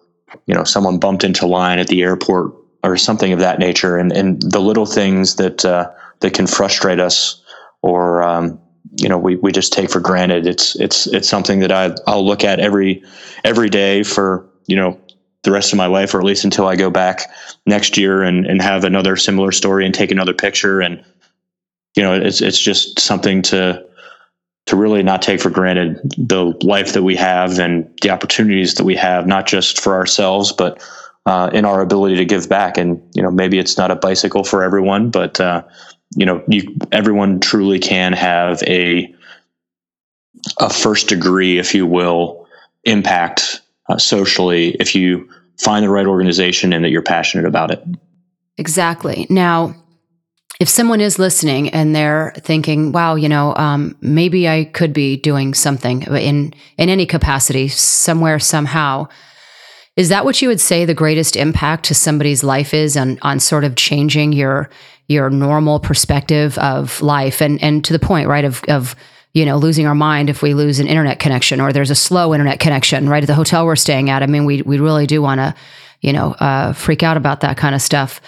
you 0.45 0.53
know, 0.53 0.63
someone 0.63 0.99
bumped 0.99 1.23
into 1.23 1.47
line 1.47 1.79
at 1.79 1.87
the 1.87 2.03
airport 2.03 2.53
or 2.83 2.97
something 2.97 3.33
of 3.33 3.39
that 3.39 3.59
nature. 3.59 3.97
And, 3.97 4.11
and 4.11 4.41
the 4.41 4.59
little 4.59 4.85
things 4.85 5.35
that, 5.35 5.65
uh, 5.65 5.91
that 6.19 6.33
can 6.33 6.47
frustrate 6.47 6.99
us 6.99 7.41
or, 7.81 8.21
um, 8.21 8.59
you 8.99 9.09
know, 9.09 9.17
we, 9.17 9.35
we 9.37 9.51
just 9.51 9.73
take 9.73 9.89
for 9.89 9.99
granted. 9.99 10.45
It's, 10.45 10.75
it's, 10.75 11.07
it's 11.07 11.27
something 11.27 11.59
that 11.59 11.71
I, 11.71 11.95
I'll 12.05 12.25
look 12.25 12.43
at 12.43 12.59
every, 12.59 13.03
every 13.43 13.69
day 13.69 14.03
for, 14.03 14.47
you 14.67 14.75
know, 14.75 14.99
the 15.47 15.53
rest 15.53 15.71
of 15.71 15.77
my 15.77 15.87
life, 15.87 16.13
or 16.13 16.19
at 16.19 16.25
least 16.25 16.43
until 16.43 16.67
I 16.67 16.75
go 16.75 16.89
back 16.89 17.31
next 17.65 17.97
year 17.97 18.21
and, 18.21 18.45
and 18.45 18.61
have 18.61 18.83
another 18.83 19.15
similar 19.15 19.53
story 19.53 19.85
and 19.85 19.95
take 19.95 20.11
another 20.11 20.33
picture. 20.33 20.81
And, 20.81 21.01
you 21.95 22.03
know, 22.03 22.13
it's, 22.13 22.41
it's 22.41 22.59
just 22.59 22.99
something 22.99 23.41
to, 23.43 23.81
to 24.65 24.75
really 24.75 25.03
not 25.03 25.21
take 25.21 25.39
for 25.39 25.49
granted 25.49 26.01
the 26.17 26.53
life 26.63 26.91
that 26.91 27.03
we 27.03 27.15
have 27.15 27.59
and 27.59 27.89
the 28.01 28.09
opportunities 28.09 28.75
that 28.75 28.83
we 28.83 28.97
have, 28.97 29.25
not 29.25 29.47
just 29.47 29.79
for 29.79 29.95
ourselves, 29.95 30.51
but 30.51 30.85
uh, 31.25 31.49
in 31.53 31.63
our 31.63 31.81
ability 31.81 32.17
to 32.17 32.25
give 32.25 32.49
back. 32.49 32.77
And, 32.77 33.01
you 33.13 33.23
know, 33.23 33.31
maybe 33.31 33.57
it's 33.57 33.77
not 33.77 33.89
a 33.89 33.95
bicycle 33.95 34.43
for 34.43 34.63
everyone, 34.63 35.11
but, 35.11 35.39
uh, 35.39 35.63
you 36.17 36.25
know, 36.25 36.43
you, 36.49 36.75
everyone 36.91 37.39
truly 37.39 37.79
can 37.79 38.11
have 38.11 38.61
a, 38.63 39.15
a 40.59 40.69
first 40.69 41.07
degree, 41.07 41.57
if 41.57 41.73
you 41.73 41.87
will, 41.87 42.45
impact 42.83 43.61
uh, 43.89 43.97
socially 43.97 44.69
if 44.79 44.95
you 44.95 45.29
find 45.59 45.83
the 45.83 45.89
right 45.89 46.05
organization 46.05 46.73
and 46.73 46.83
that 46.83 46.89
you're 46.89 47.01
passionate 47.01 47.45
about 47.45 47.71
it. 47.71 47.83
Exactly. 48.57 49.27
Now, 49.29 49.75
if 50.59 50.69
someone 50.69 51.01
is 51.01 51.19
listening 51.19 51.69
and 51.69 51.95
they're 51.95 52.33
thinking, 52.37 52.91
"Wow, 52.91 53.15
you 53.15 53.29
know, 53.29 53.55
um, 53.55 53.95
maybe 54.01 54.49
I 54.49 54.65
could 54.65 54.93
be 54.93 55.17
doing 55.17 55.53
something 55.53 56.03
in 56.03 56.53
in 56.77 56.89
any 56.89 57.05
capacity, 57.05 57.67
somewhere, 57.67 58.39
somehow," 58.39 59.07
is 59.95 60.09
that 60.09 60.25
what 60.25 60.41
you 60.41 60.47
would 60.47 60.59
say 60.59 60.83
the 60.83 60.93
greatest 60.93 61.35
impact 61.35 61.85
to 61.85 61.95
somebody's 61.95 62.43
life 62.43 62.73
is 62.73 62.97
on 62.97 63.19
on 63.21 63.39
sort 63.39 63.63
of 63.63 63.75
changing 63.75 64.33
your 64.33 64.69
your 65.07 65.29
normal 65.29 65.79
perspective 65.79 66.57
of 66.57 67.01
life 67.01 67.41
and 67.41 67.61
and 67.61 67.85
to 67.85 67.93
the 67.93 67.99
point, 67.99 68.27
right, 68.27 68.45
of 68.45 68.63
of 68.67 68.95
you 69.33 69.45
know, 69.45 69.57
losing 69.57 69.85
our 69.85 69.95
mind 69.95 70.29
if 70.29 70.41
we 70.41 70.53
lose 70.53 70.79
an 70.79 70.87
internet 70.87 71.19
connection 71.19 71.61
or 71.61 71.71
there's 71.71 71.91
a 71.91 71.95
slow 71.95 72.33
internet 72.33 72.59
connection 72.59 73.07
right 73.07 73.23
at 73.23 73.27
the 73.27 73.35
hotel 73.35 73.65
we're 73.65 73.75
staying 73.75 74.09
at. 74.09 74.23
I 74.23 74.25
mean, 74.25 74.45
we 74.45 74.61
we 74.61 74.79
really 74.79 75.05
do 75.05 75.21
want 75.21 75.39
to, 75.39 75.55
you 76.01 76.13
know, 76.13 76.31
uh, 76.33 76.73
freak 76.73 77.03
out 77.03 77.17
about 77.17 77.41
that 77.41 77.57
kind 77.57 77.75
of 77.75 77.81
stuff. 77.81 78.21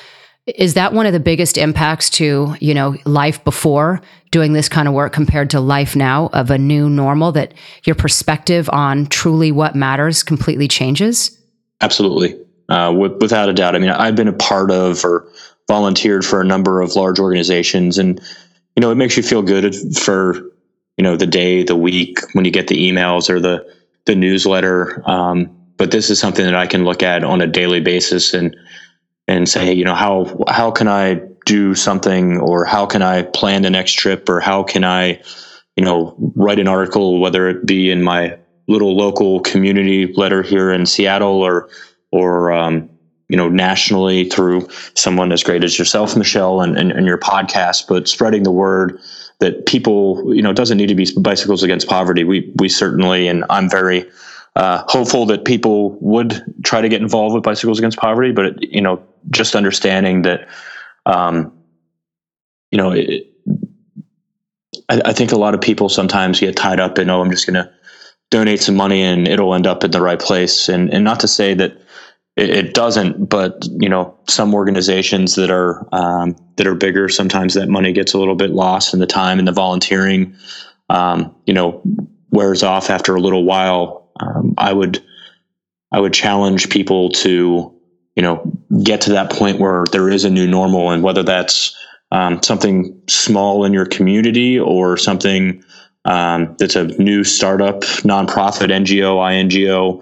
Is 0.45 0.73
that 0.75 0.93
one 0.93 1.05
of 1.05 1.13
the 1.13 1.19
biggest 1.19 1.57
impacts 1.57 2.09
to 2.11 2.55
you 2.59 2.73
know 2.73 2.95
life 3.05 3.43
before 3.43 4.01
doing 4.31 4.53
this 4.53 4.69
kind 4.69 4.87
of 4.87 4.93
work 4.93 5.13
compared 5.13 5.49
to 5.51 5.59
life 5.59 5.95
now 5.95 6.29
of 6.33 6.51
a 6.51 6.57
new 6.57 6.89
normal? 6.89 7.31
That 7.31 7.53
your 7.85 7.95
perspective 7.95 8.69
on 8.71 9.07
truly 9.07 9.51
what 9.51 9.75
matters 9.75 10.23
completely 10.23 10.67
changes. 10.67 11.35
Absolutely, 11.81 12.39
uh, 12.67 12.93
with, 12.95 13.21
without 13.21 13.49
a 13.49 13.53
doubt. 13.53 13.75
I 13.75 13.79
mean, 13.79 13.89
I've 13.89 14.15
been 14.15 14.27
a 14.27 14.33
part 14.33 14.69
of 14.69 15.03
or 15.05 15.27
volunteered 15.67 16.25
for 16.25 16.41
a 16.41 16.45
number 16.45 16.81
of 16.81 16.95
large 16.95 17.19
organizations, 17.19 17.97
and 17.97 18.19
you 18.75 18.81
know, 18.81 18.91
it 18.91 18.95
makes 18.95 19.17
you 19.17 19.23
feel 19.23 19.41
good 19.41 19.75
for 19.97 20.51
you 20.99 21.03
know 21.03 21.15
the 21.15 21.25
day, 21.25 21.63
the 21.63 21.77
week 21.77 22.19
when 22.33 22.43
you 22.43 22.51
get 22.51 22.67
the 22.67 22.91
emails 22.91 23.29
or 23.29 23.39
the 23.39 23.65
the 24.05 24.15
newsletter. 24.15 25.01
Um, 25.09 25.49
but 25.77 25.91
this 25.91 26.09
is 26.09 26.19
something 26.19 26.43
that 26.43 26.55
I 26.55 26.67
can 26.67 26.83
look 26.83 27.01
at 27.01 27.23
on 27.23 27.39
a 27.39 27.47
daily 27.47 27.79
basis 27.79 28.33
and 28.33 28.53
and 29.25 29.47
say, 29.47 29.71
you 29.71 29.85
know, 29.85 29.95
how 29.95 30.43
how 30.49 30.71
can 30.71 30.89
I 30.89 31.21
do 31.45 31.73
something 31.73 32.37
or 32.41 32.65
how 32.65 32.85
can 32.85 33.01
I 33.01 33.21
plan 33.21 33.61
the 33.61 33.69
next 33.69 33.93
trip 33.93 34.27
or 34.27 34.41
how 34.41 34.61
can 34.63 34.83
I, 34.83 35.21
you 35.77 35.85
know, 35.85 36.15
write 36.35 36.59
an 36.59 36.67
article, 36.67 37.21
whether 37.21 37.47
it 37.47 37.65
be 37.65 37.89
in 37.89 38.03
my 38.03 38.37
little 38.67 38.97
local 38.97 39.39
community 39.39 40.11
letter 40.15 40.43
here 40.43 40.69
in 40.69 40.85
Seattle 40.85 41.41
or 41.41 41.69
or 42.11 42.51
um, 42.51 42.89
you 43.29 43.37
know 43.37 43.47
nationally 43.47 44.25
through 44.25 44.67
someone 44.95 45.31
as 45.31 45.43
great 45.43 45.63
as 45.63 45.79
yourself, 45.79 46.17
Michelle, 46.17 46.59
and, 46.59 46.77
and, 46.77 46.91
and 46.91 47.05
your 47.05 47.17
podcast, 47.17 47.87
but 47.87 48.09
spreading 48.09 48.43
the 48.43 48.51
word 48.51 48.99
that 49.39 49.65
people, 49.65 50.35
you 50.35 50.41
know, 50.41 50.51
it 50.51 50.55
doesn't 50.55 50.77
need 50.77 50.87
to 50.87 50.95
be 50.95 51.07
bicycles 51.17 51.63
against 51.63 51.87
poverty. 51.87 52.23
We 52.23 52.51
we 52.57 52.69
certainly, 52.69 53.27
and 53.27 53.45
I'm 53.49 53.69
very 53.69 54.05
uh, 54.55 54.83
hopeful 54.87 55.25
that 55.27 55.45
people 55.45 55.97
would 56.01 56.43
try 56.63 56.81
to 56.81 56.89
get 56.89 57.01
involved 57.01 57.33
with 57.33 57.43
bicycles 57.43 57.79
against 57.79 57.97
poverty. 57.97 58.31
But 58.31 58.61
you 58.61 58.81
know, 58.81 59.01
just 59.31 59.55
understanding 59.55 60.23
that, 60.23 60.47
um, 61.05 61.53
you 62.71 62.77
know, 62.77 62.91
it, 62.91 63.27
I, 64.89 65.01
I 65.05 65.13
think 65.13 65.31
a 65.31 65.37
lot 65.37 65.53
of 65.53 65.61
people 65.61 65.89
sometimes 65.89 66.39
get 66.39 66.57
tied 66.57 66.79
up 66.79 66.99
in, 66.99 67.09
oh, 67.09 67.21
I'm 67.21 67.31
just 67.31 67.47
going 67.47 67.63
to 67.63 67.71
donate 68.31 68.61
some 68.61 68.75
money 68.75 69.01
and 69.01 69.27
it'll 69.27 69.55
end 69.55 69.65
up 69.65 69.83
in 69.83 69.91
the 69.91 70.01
right 70.01 70.19
place. 70.19 70.69
And 70.69 70.93
and 70.93 71.03
not 71.03 71.21
to 71.21 71.27
say 71.27 71.53
that 71.55 71.81
it, 72.39 72.49
it 72.49 72.73
doesn't, 72.73 73.27
but 73.29 73.65
you 73.79 73.89
know, 73.89 74.17
some 74.27 74.53
organizations 74.53 75.35
that 75.35 75.51
are 75.51 75.85
um, 75.91 76.35
that 76.55 76.65
are 76.67 76.75
bigger, 76.75 77.09
sometimes 77.09 77.53
that 77.55 77.67
money 77.67 77.91
gets 77.91 78.13
a 78.13 78.17
little 78.17 78.35
bit 78.35 78.51
lost 78.51 78.93
in 78.93 78.99
the 78.99 79.07
time 79.07 79.39
and 79.39 79.47
the 79.47 79.51
volunteering. 79.51 80.35
Um, 80.89 81.35
you 81.45 81.53
know, 81.53 81.81
wears 82.31 82.63
off 82.63 82.89
after 82.89 83.15
a 83.15 83.19
little 83.19 83.43
while. 83.43 84.09
Um, 84.19 84.53
I 84.57 84.71
would 84.71 85.03
I 85.91 85.99
would 85.99 86.13
challenge 86.13 86.69
people 86.69 87.09
to 87.11 87.73
you 88.15 88.23
know 88.23 88.51
get 88.83 89.01
to 89.01 89.11
that 89.11 89.31
point 89.31 89.59
where 89.59 89.83
there 89.91 90.09
is 90.09 90.23
a 90.23 90.29
new 90.29 90.47
normal, 90.47 90.91
and 90.91 91.03
whether 91.03 91.23
that's 91.23 91.75
um, 92.11 92.41
something 92.41 93.01
small 93.07 93.65
in 93.65 93.73
your 93.73 93.85
community 93.85 94.57
or 94.57 94.97
something 94.97 95.63
um, 96.05 96.55
that's 96.57 96.77
a 96.77 96.85
new 96.85 97.23
startup, 97.25 97.81
nonprofit, 97.81 98.71
NGO, 98.71 99.19
INGO 99.19 100.01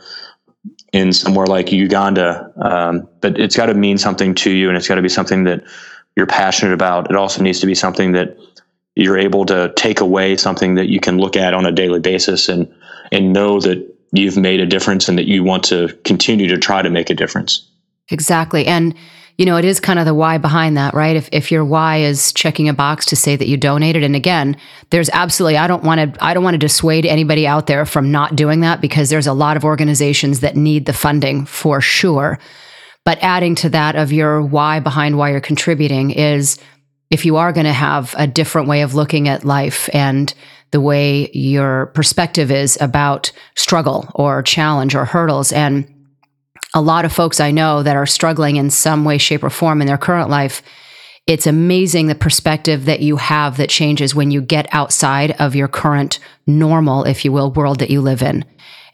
in 0.93 1.13
somewhere 1.13 1.47
like 1.47 1.71
Uganda. 1.71 2.51
Um, 2.57 3.09
but 3.21 3.39
it's 3.39 3.55
got 3.55 3.67
to 3.67 3.73
mean 3.73 3.97
something 3.97 4.35
to 4.35 4.51
you, 4.51 4.69
and 4.69 4.77
it's 4.77 4.87
got 4.87 4.95
to 4.95 5.01
be 5.01 5.09
something 5.09 5.43
that 5.45 5.63
you're 6.15 6.27
passionate 6.27 6.73
about. 6.73 7.09
It 7.09 7.15
also 7.15 7.41
needs 7.43 7.59
to 7.59 7.67
be 7.67 7.75
something 7.75 8.13
that 8.13 8.37
you're 8.95 9.17
able 9.17 9.45
to 9.45 9.73
take 9.75 9.99
away, 9.99 10.37
something 10.37 10.75
that 10.75 10.87
you 10.87 10.99
can 10.99 11.17
look 11.17 11.35
at 11.35 11.53
on 11.53 11.65
a 11.65 11.71
daily 11.71 11.99
basis, 11.99 12.49
and 12.49 12.73
and 13.11 13.33
know 13.33 13.59
that 13.59 13.95
you've 14.11 14.37
made 14.37 14.59
a 14.59 14.65
difference, 14.65 15.09
and 15.09 15.17
that 15.17 15.27
you 15.27 15.43
want 15.43 15.63
to 15.65 15.89
continue 16.03 16.47
to 16.47 16.57
try 16.57 16.81
to 16.81 16.89
make 16.89 17.09
a 17.09 17.15
difference. 17.15 17.69
Exactly, 18.09 18.65
and 18.65 18.95
you 19.37 19.45
know, 19.45 19.57
it 19.57 19.65
is 19.65 19.79
kind 19.79 19.99
of 19.99 20.05
the 20.05 20.15
why 20.15 20.39
behind 20.39 20.77
that, 20.77 20.95
right? 20.95 21.15
If 21.15 21.29
if 21.31 21.51
your 21.51 21.63
why 21.63 21.97
is 21.97 22.33
checking 22.33 22.67
a 22.67 22.73
box 22.73 23.05
to 23.07 23.15
say 23.15 23.35
that 23.35 23.47
you 23.47 23.55
donated, 23.55 24.03
and 24.03 24.15
again, 24.15 24.57
there's 24.89 25.09
absolutely 25.11 25.57
I 25.57 25.67
don't 25.67 25.83
want 25.83 26.15
to 26.15 26.23
I 26.23 26.33
don't 26.33 26.43
want 26.43 26.55
to 26.55 26.59
dissuade 26.59 27.05
anybody 27.05 27.45
out 27.45 27.67
there 27.67 27.85
from 27.85 28.11
not 28.11 28.35
doing 28.35 28.61
that 28.61 28.81
because 28.81 29.09
there's 29.09 29.27
a 29.27 29.33
lot 29.33 29.55
of 29.55 29.63
organizations 29.63 30.39
that 30.39 30.55
need 30.55 30.87
the 30.87 30.93
funding 30.93 31.45
for 31.45 31.81
sure. 31.81 32.39
But 33.05 33.19
adding 33.21 33.55
to 33.55 33.69
that 33.69 33.95
of 33.95 34.11
your 34.11 34.41
why 34.41 34.79
behind 34.79 35.17
why 35.17 35.31
you're 35.31 35.39
contributing 35.39 36.11
is 36.11 36.57
if 37.11 37.23
you 37.23 37.37
are 37.37 37.53
going 37.53 37.65
to 37.65 37.73
have 37.73 38.15
a 38.17 38.27
different 38.27 38.67
way 38.67 38.81
of 38.81 38.95
looking 38.95 39.29
at 39.29 39.45
life 39.45 39.89
and 39.93 40.33
the 40.71 40.81
way 40.81 41.29
your 41.31 41.85
perspective 41.87 42.51
is 42.51 42.77
about 42.81 43.31
struggle 43.55 44.11
or 44.15 44.41
challenge 44.41 44.93
or 44.93 45.05
hurdles 45.05 45.53
and 45.53 45.87
a 46.73 46.81
lot 46.81 47.05
of 47.05 47.13
folks 47.13 47.39
I 47.39 47.51
know 47.51 47.83
that 47.83 47.95
are 47.95 48.05
struggling 48.05 48.57
in 48.57 48.69
some 48.69 49.05
way, 49.05 49.17
shape, 49.17 49.43
or 49.43 49.49
form 49.49 49.81
in 49.81 49.87
their 49.87 49.97
current 49.97 50.29
life, 50.29 50.61
it's 51.25 51.47
amazing 51.47 52.07
the 52.07 52.15
perspective 52.15 52.85
that 52.85 53.01
you 53.01 53.17
have 53.17 53.57
that 53.57 53.69
changes 53.69 54.15
when 54.15 54.31
you 54.31 54.41
get 54.41 54.67
outside 54.71 55.31
of 55.39 55.55
your 55.55 55.67
current 55.67 56.19
normal, 56.45 57.03
if 57.03 57.25
you 57.25 57.31
will, 57.31 57.51
world 57.51 57.79
that 57.79 57.89
you 57.89 57.99
live 57.99 58.21
in. 58.21 58.45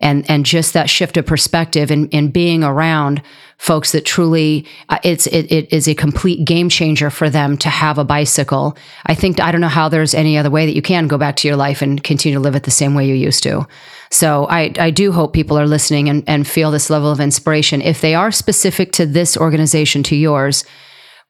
And, 0.03 0.29
and 0.29 0.45
just 0.45 0.73
that 0.73 0.89
shift 0.89 1.17
of 1.17 1.25
perspective 1.25 1.89
and, 1.89 2.13
and 2.13 2.33
being 2.33 2.63
around 2.63 3.21
folks 3.57 3.93
that 3.93 4.03
truly 4.03 4.65
uh, 4.89 4.97
it's 5.03 5.25
it, 5.27 5.49
it 5.49 5.71
is 5.71 5.87
a 5.87 5.95
complete 5.95 6.43
game 6.43 6.67
changer 6.67 7.09
for 7.09 7.29
them 7.29 7.57
to 7.57 7.69
have 7.69 7.97
a 7.97 8.03
bicycle. 8.03 8.77
I 9.05 9.15
think 9.15 9.39
I 9.39 9.51
don't 9.51 9.61
know 9.61 9.69
how 9.69 9.87
there's 9.87 10.13
any 10.13 10.37
other 10.37 10.49
way 10.49 10.65
that 10.65 10.75
you 10.75 10.81
can 10.81 11.07
go 11.07 11.17
back 11.17 11.37
to 11.37 11.47
your 11.47 11.55
life 11.55 11.81
and 11.81 12.03
continue 12.03 12.37
to 12.37 12.41
live 12.41 12.55
it 12.55 12.63
the 12.63 12.71
same 12.71 12.95
way 12.95 13.07
you 13.07 13.15
used 13.15 13.41
to. 13.43 13.65
So 14.11 14.45
I, 14.47 14.73
I 14.77 14.91
do 14.91 15.13
hope 15.13 15.31
people 15.31 15.57
are 15.57 15.65
listening 15.65 16.09
and, 16.09 16.23
and 16.27 16.45
feel 16.45 16.71
this 16.71 16.89
level 16.89 17.09
of 17.09 17.21
inspiration. 17.21 17.81
If 17.81 18.01
they 18.01 18.15
are 18.15 18.31
specific 18.31 18.91
to 18.93 19.05
this 19.05 19.37
organization, 19.37 20.03
to 20.03 20.15
yours, 20.15 20.65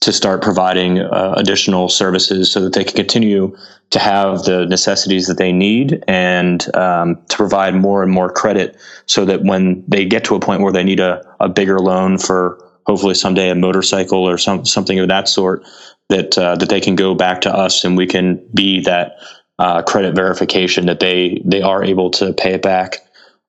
to 0.00 0.12
start 0.12 0.42
providing 0.42 0.98
uh, 0.98 1.34
additional 1.36 1.88
services 1.88 2.50
so 2.50 2.60
that 2.60 2.72
they 2.72 2.82
can 2.82 2.96
continue 2.96 3.56
to 3.90 4.00
have 4.00 4.42
the 4.42 4.66
necessities 4.66 5.28
that 5.28 5.38
they 5.38 5.52
need 5.52 6.02
and 6.08 6.74
um, 6.74 7.22
to 7.28 7.36
provide 7.36 7.76
more 7.76 8.02
and 8.02 8.10
more 8.10 8.28
credit 8.28 8.76
so 9.06 9.24
that 9.24 9.44
when 9.44 9.84
they 9.86 10.04
get 10.04 10.24
to 10.24 10.34
a 10.34 10.40
point 10.40 10.60
where 10.60 10.72
they 10.72 10.82
need 10.82 10.98
a, 10.98 11.24
a 11.38 11.48
bigger 11.48 11.78
loan 11.78 12.18
for 12.18 12.71
hopefully 12.86 13.14
someday 13.14 13.50
a 13.50 13.54
motorcycle 13.54 14.28
or 14.28 14.38
some 14.38 14.64
something 14.64 14.98
of 14.98 15.08
that 15.08 15.28
sort 15.28 15.64
that 16.08 16.36
uh, 16.36 16.56
that 16.56 16.68
they 16.68 16.80
can 16.80 16.94
go 16.94 17.14
back 17.14 17.40
to 17.42 17.54
us 17.54 17.84
and 17.84 17.96
we 17.96 18.06
can 18.06 18.44
be 18.54 18.80
that 18.80 19.18
uh, 19.58 19.82
credit 19.82 20.14
verification 20.14 20.86
that 20.86 21.00
they 21.00 21.40
they 21.44 21.62
are 21.62 21.82
able 21.82 22.10
to 22.10 22.32
pay 22.32 22.54
it 22.54 22.62
back. 22.62 22.98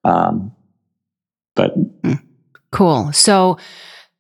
Um, 0.04 0.54
but 1.56 1.74
hmm. 1.74 2.14
cool. 2.72 3.12
So 3.14 3.58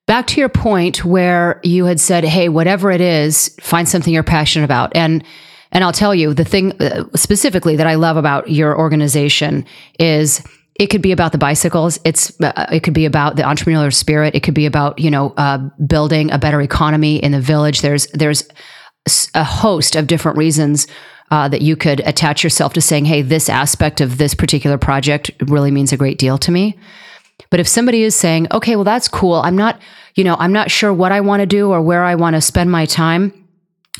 back 0.06 0.28
to 0.28 0.40
your 0.40 0.50
point 0.50 1.06
where 1.06 1.60
you 1.64 1.86
had 1.86 2.00
said, 2.00 2.24
"Hey, 2.24 2.50
whatever 2.50 2.92
it 2.92 3.02
is, 3.02 3.56
find 3.62 3.88
something 3.88 4.14
you're 4.14 4.24
passionate 4.24 4.66
about." 4.66 4.96
And 4.96 5.24
and 5.72 5.84
I'll 5.84 5.94
tell 5.94 6.14
you 6.14 6.34
the 6.34 6.46
thing 6.46 6.80
uh, 6.82 7.06
specifically 7.16 7.76
that 7.76 7.88
I 7.88 7.96
love 7.96 8.18
about 8.18 8.50
your 8.50 8.78
organization 8.78 9.66
is 10.00 10.46
it 10.76 10.88
could 10.88 11.02
be 11.02 11.12
about 11.12 11.32
the 11.32 11.38
bicycles. 11.38 12.00
It's 12.04 12.40
uh, 12.42 12.68
it 12.72 12.82
could 12.82 12.94
be 12.94 13.06
about 13.06 13.36
the 13.36 13.44
entrepreneurial 13.44 13.94
spirit. 13.94 14.34
It 14.36 14.42
could 14.42 14.54
be 14.54 14.66
about 14.66 14.98
you 15.00 15.12
know 15.12 15.34
uh, 15.38 15.60
building 15.86 16.32
a 16.32 16.40
better 16.40 16.62
economy 16.62 17.18
in 17.18 17.32
the 17.32 17.42
village. 17.42 17.82
There's 17.82 18.08
there's 18.08 18.48
a 19.36 19.44
host 19.44 19.96
of 19.96 20.08
different 20.08 20.38
reasons 20.38 20.88
uh, 21.30 21.48
that 21.50 21.62
you 21.62 21.76
could 21.76 22.00
attach 22.02 22.44
yourself 22.44 22.74
to 22.74 22.82
saying, 22.82 23.06
"Hey, 23.06 23.22
this 23.22 23.50
aspect 23.50 24.02
of 24.02 24.18
this 24.18 24.34
particular 24.34 24.78
project 24.78 25.32
really 25.42 25.72
means 25.72 25.94
a 25.94 25.98
great 25.98 26.18
deal 26.18 26.38
to 26.40 26.52
me." 26.52 26.78
But 27.52 27.60
if 27.60 27.68
somebody 27.68 28.02
is 28.02 28.16
saying, 28.16 28.48
"Okay, 28.52 28.76
well 28.76 28.86
that's 28.86 29.08
cool. 29.08 29.36
I'm 29.36 29.56
not 29.56 29.80
you 30.16 30.24
know 30.24 30.36
I'm 30.40 30.54
not 30.54 30.72
sure 30.72 30.92
what 30.92 31.12
I 31.12 31.22
want 31.22 31.42
to 31.42 31.46
do 31.46 31.70
or 31.70 31.82
where 31.82 32.04
I 32.04 32.16
want 32.16 32.36
to 32.36 32.42
spend 32.42 32.72
my 32.72 32.88
time." 32.88 33.43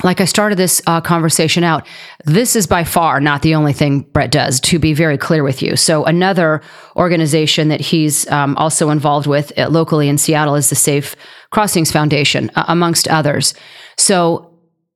Like 0.02 0.20
I 0.20 0.24
started 0.24 0.58
this 0.58 0.82
uh, 0.86 1.00
conversation 1.00 1.62
out, 1.62 1.86
this 2.24 2.56
is 2.56 2.66
by 2.66 2.82
far 2.82 3.20
not 3.20 3.42
the 3.42 3.54
only 3.54 3.72
thing 3.72 4.00
Brett 4.00 4.32
does, 4.32 4.58
to 4.60 4.78
be 4.78 4.92
very 4.92 5.16
clear 5.16 5.44
with 5.44 5.62
you. 5.62 5.76
So, 5.76 6.04
another 6.04 6.62
organization 6.96 7.68
that 7.68 7.80
he's 7.80 8.28
um, 8.30 8.56
also 8.56 8.90
involved 8.90 9.28
with 9.28 9.56
uh, 9.56 9.68
locally 9.68 10.08
in 10.08 10.18
Seattle 10.18 10.56
is 10.56 10.68
the 10.68 10.74
Safe 10.74 11.14
Crossings 11.50 11.92
Foundation, 11.92 12.50
uh, 12.56 12.64
amongst 12.66 13.06
others. 13.06 13.54
So, 13.96 14.53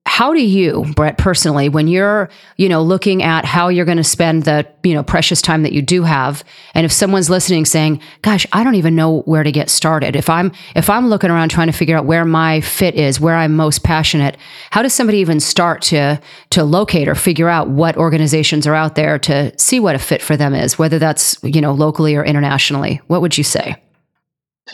how 0.09 0.33
do 0.33 0.43
you, 0.43 0.87
Brett, 0.97 1.19
personally, 1.19 1.69
when 1.69 1.87
you're, 1.87 2.31
you 2.57 2.69
know, 2.69 2.83
looking 2.83 3.23
at 3.23 3.45
how 3.45 3.69
you're 3.69 3.85
going 3.85 3.99
to 3.99 4.05
spend 4.05 4.45
the, 4.45 4.67
you 4.83 4.95
know, 4.95 5.03
precious 5.03 5.43
time 5.43 5.63
that 5.65 5.73
you 5.73 5.83
do 5.83 6.03
have, 6.03 6.43
and 6.75 6.87
if 6.87 6.91
someone's 6.91 7.29
listening 7.29 7.67
saying, 7.67 8.01
"Gosh, 8.23 8.47
I 8.53 8.65
don't 8.65 8.75
even 8.75 8.97
know 8.97 9.21
where 9.21 9.43
to 9.43 9.53
get 9.53 9.69
started," 9.69 10.17
if 10.17 10.31
I'm 10.31 10.51
if 10.75 10.89
I'm 10.89 11.09
looking 11.09 11.31
around 11.31 11.51
trying 11.51 11.67
to 11.67 11.73
figure 11.73 11.97
out 11.97 12.07
where 12.07 12.25
my 12.25 12.63
fit 12.63 12.95
is, 12.95 13.21
where 13.21 13.37
I'm 13.37 13.55
most 13.55 13.85
passionate, 13.85 14.39
how 14.71 14.83
does 14.83 14.95
somebody 14.95 15.19
even 15.19 15.41
start 15.41 15.83
to 15.83 16.19
to 16.51 16.65
locate 16.65 17.07
or 17.07 17.15
figure 17.15 17.51
out 17.51 17.69
what 17.69 17.97
organizations 17.99 18.67
are 18.67 18.75
out 18.75 18.95
there 18.95 19.19
to 19.19 19.57
see 19.59 19.79
what 19.79 19.95
a 19.95 19.99
fit 19.99 20.23
for 20.23 20.37
them 20.39 20.55
is, 20.55 20.79
whether 20.79 20.99
that's 20.99 21.37
you 21.43 21.61
know 21.61 21.73
locally 21.73 22.17
or 22.17 22.25
internationally? 22.25 23.03
What 23.09 23.21
would 23.21 23.37
you 23.37 23.45
say? 23.45 23.77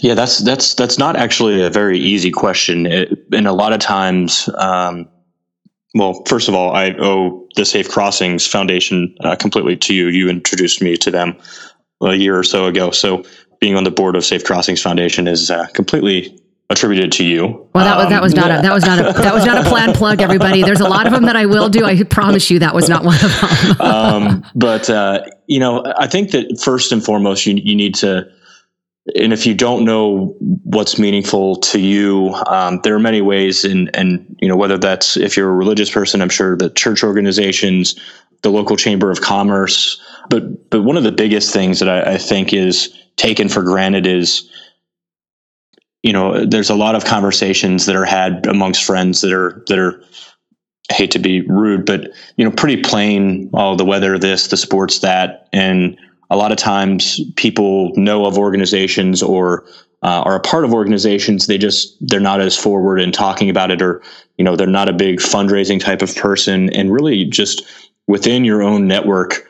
Yeah, 0.01 0.15
that's 0.15 0.39
that's 0.39 0.75
that's 0.75 0.99
not 0.99 1.17
actually 1.17 1.63
a 1.63 1.71
very 1.71 1.99
easy 1.99 2.31
question, 2.31 2.87
it, 2.87 3.27
and 3.33 3.47
a 3.47 3.53
lot 3.53 3.73
of 3.73 3.81
times, 3.81 4.49
um, 4.59 5.09
well, 5.95 6.23
first 6.27 6.49
of 6.49 6.55
all, 6.55 6.75
I 6.75 6.91
owe 6.99 7.47
the 7.55 7.65
Safe 7.65 7.89
Crossings 7.89 8.47
Foundation 8.47 9.15
uh, 9.21 9.37
completely 9.37 9.77
to 9.77 9.95
you. 9.95 10.09
You 10.09 10.29
introduced 10.29 10.83
me 10.83 10.97
to 10.97 11.11
them 11.11 11.37
a 12.03 12.15
year 12.15 12.39
or 12.39 12.43
so 12.43 12.67
ago, 12.67 12.91
so 12.91 13.25
being 13.61 13.77
on 13.77 13.85
the 13.85 13.91
board 13.91 14.17
of 14.17 14.25
Safe 14.25 14.45
Crossings 14.45 14.83
Foundation 14.83 15.29
is 15.29 15.51
uh, 15.51 15.67
completely 15.69 16.39
attributed 16.69 17.13
to 17.13 17.25
you. 17.25 17.69
Well, 17.75 17.85
that 17.85 17.97
was 17.97 18.09
that 18.09 18.23
was 18.23 18.35
not 18.35 18.51
a 18.51 18.63
that 18.63 18.73
was 18.73 18.85
not 18.85 18.99
a 18.99 19.13
that 19.23 19.33
was 19.35 19.45
not 19.45 19.65
a 19.65 19.69
planned 19.69 19.95
plug. 20.01 20.21
Everybody, 20.21 20.63
there's 20.63 20.81
a 20.81 20.89
lot 20.89 21.07
of 21.07 21.13
them 21.13 21.25
that 21.27 21.37
I 21.37 21.47
will 21.47 21.69
do. 21.69 21.85
I 21.85 22.03
promise 22.03 22.51
you 22.51 22.59
that 22.59 22.75
was 22.75 22.89
not 22.89 23.05
one 23.05 23.17
of 23.23 23.41
them. 23.41 23.81
um, 23.81 24.45
but 24.55 24.91
uh, 24.91 25.25
you 25.47 25.61
know, 25.61 25.85
I 25.97 26.09
think 26.09 26.33
that 26.33 26.61
first 26.63 26.91
and 26.91 27.05
foremost, 27.05 27.47
you 27.47 27.55
you 27.55 27.77
need 27.77 27.95
to 27.97 28.29
and 29.15 29.33
if 29.33 29.45
you 29.47 29.55
don't 29.55 29.85
know 29.85 30.35
what's 30.39 30.99
meaningful 30.99 31.57
to 31.57 31.79
you, 31.79 32.35
um, 32.47 32.81
there 32.83 32.95
are 32.95 33.01
many 33.01 33.21
ways, 33.21 33.65
and 33.65 33.95
and 33.95 34.37
you 34.41 34.49
know 34.49 34.57
whether 34.57 34.79
that's 34.79 35.17
if 35.17 35.37
you're 35.37 35.51
a 35.51 35.55
religious 35.55 35.91
person, 35.91 36.23
I'm 36.23 36.31
sure 36.31 36.57
the 36.57 36.71
church 36.71 37.05
organizations, 37.05 38.01
the 38.43 38.51
local 38.51 38.77
chamber 38.77 39.11
of 39.11 39.21
commerce, 39.21 40.01
but 40.31 40.71
but 40.71 40.83
one 40.83 40.97
of 40.97 41.03
the 41.03 41.13
biggest 41.13 41.53
things 41.53 41.81
that 41.81 41.89
I, 41.89 42.15
I 42.15 42.19
think 42.19 42.55
is 42.55 42.95
taken 43.17 43.49
for 43.51 43.63
granted 43.63 44.07
is, 44.07 44.51
you 46.03 46.13
know, 46.13 46.47
there's 46.47 46.71
a 46.71 46.75
lot 46.75 46.95
of 46.95 47.05
conversations 47.05 47.85
that 47.87 47.97
are 47.97 48.07
had 48.07 48.47
amongst 48.47 48.85
friends 48.85 49.21
that 49.21 49.33
are 49.35 49.63
that 49.69 49.79
are 49.79 50.03
I 50.91 50.95
hate 50.95 51.11
to 51.13 51.19
be 51.19 51.43
rude, 51.43 51.85
but 51.85 52.11
you 52.37 52.45
know, 52.45 52.51
pretty 52.51 52.83
plain. 52.83 53.51
Oh, 53.53 53.77
the 53.77 53.85
weather, 53.85 54.19
this, 54.19 54.49
the 54.49 54.57
sports, 54.57 55.01
that, 55.01 55.49
and 55.53 55.99
a 56.31 56.37
lot 56.37 56.53
of 56.53 56.59
times 56.59 57.21
people 57.37 57.93
know 57.97 58.27
of 58.27 58.39
organizations 58.39 59.23
or 59.23 59.65
uh, 60.03 60.23
are 60.25 60.37
a 60.37 60.41
part 60.41 60.65
of 60.65 60.75
organizations. 60.75 61.47
They 61.47 61.59
just 61.59 61.97
they're 62.01 62.21
not 62.21 62.41
as 62.41 62.57
forward 62.57 63.01
in 63.01 63.13
talking 63.13 63.49
about 63.51 63.71
it 63.71 63.81
or 63.81 64.03
you 64.37 64.45
know 64.45 64.57
they're 64.57 64.67
not 64.67 64.89
a 64.89 64.93
big 64.93 65.19
fundraising 65.19 65.81
type 65.81 66.03
of 66.03 66.15
person. 66.15 66.71
And 66.75 66.93
really 66.93 67.25
just 67.25 67.65
within 68.07 68.45
your 68.45 68.63
own 68.63 68.87
network 68.87 69.49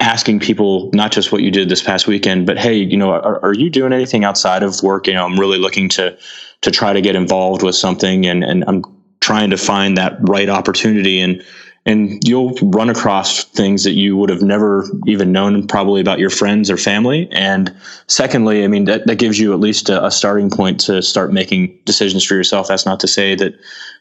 asking 0.00 0.40
people 0.40 0.90
not 0.94 1.12
just 1.12 1.30
what 1.30 1.42
you 1.42 1.50
did 1.50 1.68
this 1.68 1.82
past 1.82 2.06
weekend 2.06 2.46
but 2.46 2.56
hey 2.56 2.74
you 2.74 2.96
know 2.96 3.10
are, 3.10 3.44
are 3.44 3.52
you 3.52 3.68
doing 3.68 3.92
anything 3.92 4.24
outside 4.24 4.62
of 4.62 4.82
work? 4.82 5.06
You 5.06 5.12
know 5.12 5.26
i'm 5.26 5.38
really 5.38 5.58
looking 5.58 5.90
to 5.90 6.16
to 6.62 6.70
try 6.70 6.94
to 6.94 7.02
get 7.02 7.14
involved 7.14 7.62
with 7.62 7.74
something 7.74 8.24
and 8.24 8.42
and 8.42 8.64
i'm 8.66 8.82
trying 9.20 9.50
to 9.50 9.56
find 9.56 9.96
that 9.96 10.16
right 10.20 10.48
opportunity. 10.48 11.20
And 11.20 11.44
and 11.90 12.22
you'll 12.26 12.54
run 12.62 12.88
across 12.88 13.42
things 13.44 13.82
that 13.82 13.92
you 13.92 14.16
would 14.16 14.30
have 14.30 14.42
never 14.42 14.84
even 15.06 15.32
known 15.32 15.66
probably 15.66 16.00
about 16.00 16.20
your 16.20 16.30
friends 16.30 16.70
or 16.70 16.76
family. 16.76 17.28
And 17.32 17.74
secondly 18.06 18.64
i 18.64 18.68
mean 18.68 18.84
that, 18.84 19.06
that 19.06 19.16
gives 19.16 19.38
you 19.38 19.52
at 19.52 19.60
least 19.60 19.88
a, 19.88 20.06
a, 20.06 20.10
starting 20.10 20.50
point 20.50 20.78
to 20.80 21.02
start 21.02 21.32
making 21.32 21.76
decisions 21.84 22.24
for 22.24 22.34
yourself. 22.34 22.68
That's 22.68 22.86
not 22.86 23.00
to 23.00 23.08
say 23.08 23.34
that 23.34 23.54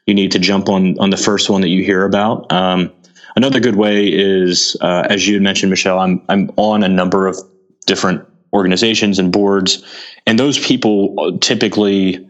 you 0.06 0.14
need 0.14 0.32
to 0.32 0.40
jump 0.40 0.70
on 0.70 1.00
on 1.00 1.10
the 1.10 1.18
first 1.18 1.50
one 1.50 1.62
that 1.62 1.70
you 1.70 1.84
hear 1.84 2.06
about. 2.06 2.52
Um, 2.52 2.92
another 3.36 3.60
good 3.60 3.76
way 3.76 4.08
is 4.08 4.78
uh, 4.82 5.08
as 5.10 5.28
you 5.28 5.40
mentioned 5.40 5.70
michelle 5.70 6.00
i'm 6.00 6.22
i'm 6.30 6.50
on 6.58 6.84
a 6.84 6.90
number 6.90 7.28
of 7.28 7.38
different 7.86 8.22
organizations 8.54 9.20
and 9.20 9.32
boards 9.32 9.84
and 10.26 10.40
those 10.40 10.58
people 10.60 11.38
typically 11.40 12.30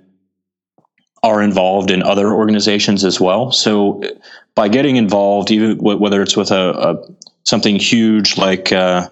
are 1.23 1.41
involved 1.41 1.91
in 1.91 2.01
other 2.01 2.31
organizations 2.33 3.03
as 3.03 3.19
well. 3.19 3.51
So 3.51 4.01
by 4.55 4.67
getting 4.67 4.95
involved, 4.95 5.51
even 5.51 5.77
whether 5.77 6.21
it's 6.21 6.35
with 6.35 6.51
a, 6.51 6.71
a 6.71 6.97
something 7.43 7.77
huge 7.77 8.37
like 8.37 8.71
uh, 8.71 9.09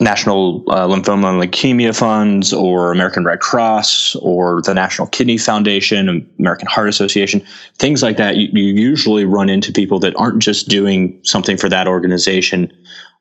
National 0.00 0.64
uh, 0.68 0.86
Lymphoma 0.88 1.30
and 1.30 1.52
Leukemia 1.52 1.96
Funds 1.96 2.52
or 2.52 2.92
American 2.92 3.24
Red 3.24 3.40
Cross 3.40 4.16
or 4.16 4.60
the 4.62 4.74
National 4.74 5.06
Kidney 5.08 5.38
Foundation, 5.38 6.28
American 6.38 6.66
Heart 6.66 6.88
Association, 6.88 7.40
things 7.78 8.02
like 8.02 8.16
that, 8.16 8.36
you, 8.36 8.48
you 8.52 8.74
usually 8.74 9.24
run 9.24 9.48
into 9.48 9.72
people 9.72 10.00
that 10.00 10.14
aren't 10.16 10.42
just 10.42 10.68
doing 10.68 11.20
something 11.22 11.56
for 11.56 11.68
that 11.68 11.86
organization. 11.86 12.72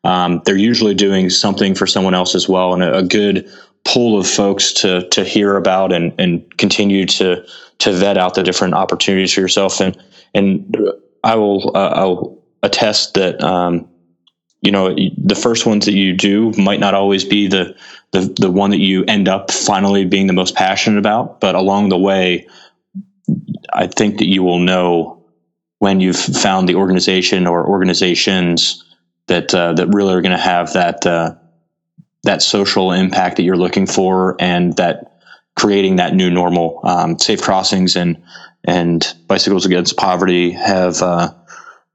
Um, 0.04 0.42
they're 0.46 0.58
usually 0.58 0.96
doing 0.96 1.30
something 1.30 1.76
for 1.76 1.86
someone 1.86 2.16
else 2.16 2.34
as 2.34 2.50
well. 2.50 2.74
And 2.74 2.82
a, 2.82 2.98
a 2.98 3.04
good 3.04 3.48
pool 3.84 4.20
of 4.20 4.28
folks 4.28 4.72
to 4.74 5.08
to 5.10 5.24
hear 5.24 5.56
about 5.56 5.92
and 5.92 6.14
and 6.20 6.58
continue 6.58 7.06
to 7.06 7.44
to 7.82 7.94
vet 7.94 8.18
out 8.18 8.36
the 8.36 8.44
different 8.44 8.74
opportunities 8.74 9.34
for 9.34 9.42
yourself. 9.42 9.80
And 9.80 10.02
and 10.34 10.76
I 11.24 11.36
will 11.36 11.76
uh, 11.76 11.90
I'll 11.90 12.44
attest 12.64 13.16
that 13.16 13.42
um, 13.44 13.90
you 14.62 14.72
know 14.72 14.96
the 15.18 15.36
first 15.36 15.66
ones 15.66 15.86
that 15.86 15.94
you 15.94 16.14
do 16.14 16.52
might 16.58 16.80
not 16.80 16.94
always 16.94 17.26
be 17.26 17.48
the, 17.48 17.76
the 18.12 18.34
the 18.40 18.52
one 18.52 18.72
that 18.72 18.80
you 18.80 19.04
end 19.06 19.28
up 19.28 19.52
finally 19.52 20.06
being 20.06 20.28
the 20.28 20.34
most 20.34 20.56
passionate 20.56 21.00
about. 21.00 21.42
But 21.42 21.56
along 21.56 21.90
the 21.90 21.98
way 21.98 22.48
I 23.74 23.88
think 23.88 24.20
that 24.20 24.28
you 24.28 24.44
will 24.44 24.60
know 24.60 25.26
when 25.80 26.00
you've 26.00 26.20
found 26.20 26.70
the 26.70 26.76
organization 26.76 27.48
or 27.48 27.68
organizations 27.68 28.84
that 29.28 29.54
uh, 29.54 29.74
that 29.74 29.88
really 29.88 30.14
are 30.14 30.22
going 30.22 30.32
to 30.32 30.38
have 30.38 30.74
that 30.74 31.06
uh, 31.06 31.36
that 32.24 32.42
social 32.42 32.92
impact 32.92 33.38
that 33.38 33.44
you're 33.44 33.58
looking 33.58 33.88
for 33.88 34.36
and 34.40 34.76
that 34.78 35.11
creating 35.62 35.98
that 35.98 36.16
new 36.16 36.32
normal. 36.32 36.80
Um, 36.84 37.20
safe 37.20 37.42
crossings 37.42 37.96
and 37.96 38.22
and 38.64 39.08
bicycles 39.28 39.66
against 39.66 39.96
poverty 39.96 40.52
have 40.52 41.02
uh, 41.04 41.34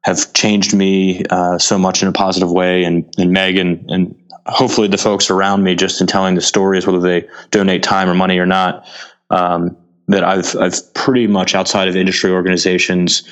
have 0.02 0.32
changed 0.34 0.72
me 0.72 1.24
uh, 1.30 1.58
so 1.58 1.76
much 1.76 2.00
in 2.00 2.08
a 2.08 2.12
positive 2.12 2.50
way. 2.50 2.84
And 2.84 3.12
and 3.18 3.32
Megan 3.32 3.84
and 3.88 4.14
hopefully 4.46 4.86
the 4.86 4.98
folks 4.98 5.30
around 5.30 5.64
me, 5.64 5.74
just 5.74 6.00
in 6.00 6.06
telling 6.06 6.36
the 6.36 6.40
stories, 6.40 6.86
whether 6.86 7.00
they 7.00 7.28
donate 7.50 7.82
time 7.82 8.08
or 8.08 8.14
money 8.14 8.38
or 8.38 8.46
not, 8.46 8.86
um, 9.30 9.76
that 10.06 10.22
I've 10.22 10.54
I've 10.56 10.94
pretty 10.94 11.26
much 11.26 11.56
outside 11.56 11.88
of 11.88 11.96
industry 11.96 12.30
organizations 12.30 13.28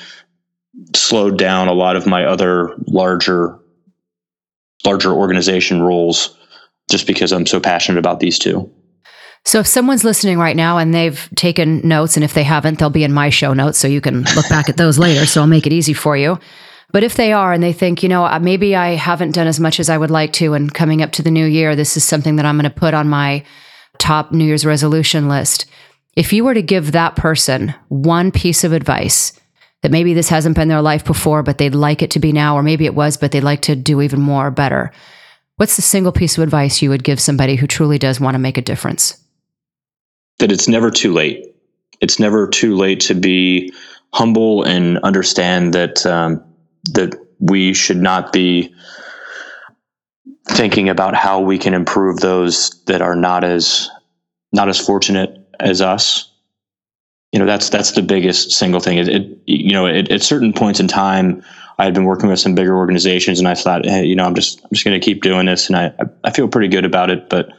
slowed 0.93 1.37
down 1.37 1.69
a 1.69 1.73
lot 1.73 1.95
of 1.95 2.05
my 2.05 2.25
other 2.25 2.75
larger 2.87 3.57
larger 4.85 5.13
organization 5.13 5.81
roles 5.81 6.37
just 6.91 7.07
because 7.07 7.31
I'm 7.31 7.45
so 7.45 7.61
passionate 7.61 7.99
about 7.99 8.19
these 8.19 8.37
two. 8.37 8.69
So 9.45 9.59
if 9.59 9.67
someone's 9.67 10.03
listening 10.03 10.39
right 10.39 10.55
now 10.55 10.77
and 10.77 10.93
they've 10.93 11.29
taken 11.35 11.87
notes, 11.87 12.17
and 12.17 12.23
if 12.23 12.33
they 12.33 12.43
haven't, 12.43 12.79
they'll 12.79 12.89
be 12.89 13.03
in 13.03 13.13
my 13.13 13.29
show 13.29 13.53
notes, 13.53 13.77
so 13.77 13.87
you 13.87 14.01
can 14.01 14.23
look 14.35 14.49
back 14.49 14.69
at 14.69 14.77
those 14.77 14.97
later. 14.97 15.25
So 15.25 15.41
I'll 15.41 15.47
make 15.47 15.67
it 15.67 15.73
easy 15.73 15.93
for 15.93 16.17
you. 16.17 16.39
But 16.91 17.03
if 17.03 17.15
they 17.15 17.33
are 17.33 17.53
and 17.53 17.61
they 17.61 17.73
think, 17.73 18.03
you 18.03 18.09
know, 18.09 18.25
uh, 18.25 18.39
maybe 18.39 18.75
I 18.75 18.91
haven't 18.91 19.35
done 19.35 19.47
as 19.47 19.59
much 19.59 19.79
as 19.79 19.89
I 19.89 19.97
would 19.97 20.11
like 20.11 20.33
to, 20.33 20.53
and 20.53 20.73
coming 20.73 21.01
up 21.01 21.11
to 21.13 21.23
the 21.23 21.31
new 21.31 21.45
year, 21.45 21.75
this 21.75 21.97
is 21.97 22.03
something 22.03 22.37
that 22.37 22.45
I'm 22.45 22.57
going 22.57 22.69
to 22.69 22.75
put 22.75 22.93
on 22.93 23.07
my 23.09 23.43
top 23.97 24.31
New 24.31 24.45
Year's 24.45 24.65
resolution 24.65 25.27
list. 25.27 25.65
If 26.15 26.31
you 26.31 26.43
were 26.43 26.53
to 26.53 26.61
give 26.61 26.91
that 26.91 27.15
person 27.15 27.73
one 27.89 28.31
piece 28.31 28.63
of 28.63 28.73
advice 28.73 29.33
that 29.81 29.91
maybe 29.91 30.13
this 30.13 30.29
hasn't 30.29 30.55
been 30.55 30.69
their 30.69 30.81
life 30.81 31.05
before, 31.05 31.43
but 31.43 31.57
they'd 31.57 31.75
like 31.75 32.01
it 32.01 32.11
to 32.11 32.19
be 32.19 32.31
now, 32.31 32.55
or 32.55 32.63
maybe 32.63 32.85
it 32.85 32.95
was, 32.95 33.17
but 33.17 33.31
they'd 33.31 33.41
like 33.41 33.61
to 33.63 33.75
do 33.75 34.01
even 34.01 34.21
more 34.21 34.49
better, 34.49 34.91
What's 35.57 35.77
the 35.77 35.81
single 35.81 36.11
piece 36.11 36.37
of 36.37 36.43
advice 36.43 36.81
you 36.81 36.89
would 36.89 37.05
give 37.05 37.17
somebody 37.17 37.55
who 37.55 37.65
truly 37.65 37.97
does 37.97 38.19
want 38.19 38.35
to 38.35 38.39
make 38.39 38.57
a 38.57 38.61
difference? 38.61 39.24
That 40.39 40.51
it's 40.51 40.67
never 40.67 40.91
too 40.91 41.13
late. 41.13 41.55
It's 42.01 42.19
never 42.19 42.47
too 42.47 42.75
late 42.75 42.99
to 43.01 43.15
be 43.15 43.73
humble 44.13 44.63
and 44.63 44.97
understand 44.99 45.73
that 45.73 46.05
um, 46.05 46.43
that 46.91 47.15
we 47.39 47.73
should 47.73 47.97
not 47.97 48.31
be 48.31 48.73
thinking 50.49 50.89
about 50.89 51.15
how 51.15 51.39
we 51.39 51.57
can 51.57 51.73
improve 51.73 52.19
those 52.19 52.69
that 52.85 53.01
are 53.01 53.15
not 53.15 53.43
as 53.43 53.89
not 54.53 54.69
as 54.69 54.79
fortunate 54.79 55.37
as 55.59 55.81
us. 55.81 56.31
You 57.31 57.39
know, 57.39 57.45
that's 57.45 57.69
that's 57.69 57.91
the 57.91 58.01
biggest 58.01 58.51
single 58.51 58.79
thing. 58.79 58.97
It, 58.97 59.07
it 59.09 59.39
you 59.45 59.73
know, 59.73 59.85
it, 59.85 60.09
at 60.11 60.21
certain 60.21 60.53
points 60.53 60.79
in 60.79 60.87
time, 60.87 61.43
I 61.77 61.83
had 61.83 61.93
been 61.93 62.05
working 62.05 62.29
with 62.29 62.39
some 62.39 62.55
bigger 62.55 62.77
organizations, 62.77 63.39
and 63.39 63.47
I 63.47 63.55
thought, 63.55 63.85
hey, 63.85 64.05
you 64.05 64.15
know, 64.15 64.25
I'm 64.25 64.35
just 64.35 64.61
I'm 64.63 64.69
just 64.71 64.85
going 64.85 64.99
to 64.99 65.03
keep 65.03 65.21
doing 65.21 65.45
this, 65.45 65.67
and 65.67 65.75
I 65.75 65.91
I 66.23 66.31
feel 66.31 66.47
pretty 66.47 66.69
good 66.69 66.85
about 66.85 67.09
it, 67.09 67.29
but 67.29 67.49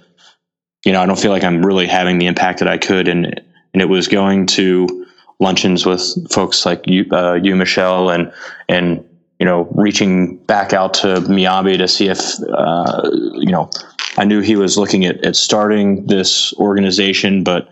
you 0.84 0.92
know, 0.92 1.02
I 1.02 1.06
don't 1.06 1.18
feel 1.18 1.30
like 1.30 1.44
I'm 1.44 1.64
really 1.64 1.86
having 1.86 2.18
the 2.18 2.26
impact 2.26 2.60
that 2.60 2.68
I 2.68 2.78
could, 2.78 3.08
and 3.08 3.40
and 3.72 3.82
it 3.82 3.88
was 3.88 4.08
going 4.08 4.46
to 4.46 5.06
luncheons 5.38 5.84
with 5.84 6.32
folks 6.32 6.64
like 6.64 6.86
you, 6.86 7.06
uh, 7.12 7.34
you 7.34 7.54
Michelle, 7.56 8.10
and 8.10 8.32
and 8.68 9.04
you 9.38 9.46
know, 9.46 9.68
reaching 9.72 10.36
back 10.36 10.72
out 10.72 10.94
to 10.94 11.06
Muyambi 11.20 11.76
to 11.78 11.88
see 11.88 12.08
if 12.08 12.20
uh, 12.52 13.02
you 13.34 13.50
know, 13.50 13.70
I 14.16 14.24
knew 14.24 14.40
he 14.40 14.56
was 14.56 14.78
looking 14.78 15.04
at 15.04 15.24
at 15.24 15.36
starting 15.36 16.06
this 16.06 16.54
organization, 16.54 17.44
but 17.44 17.68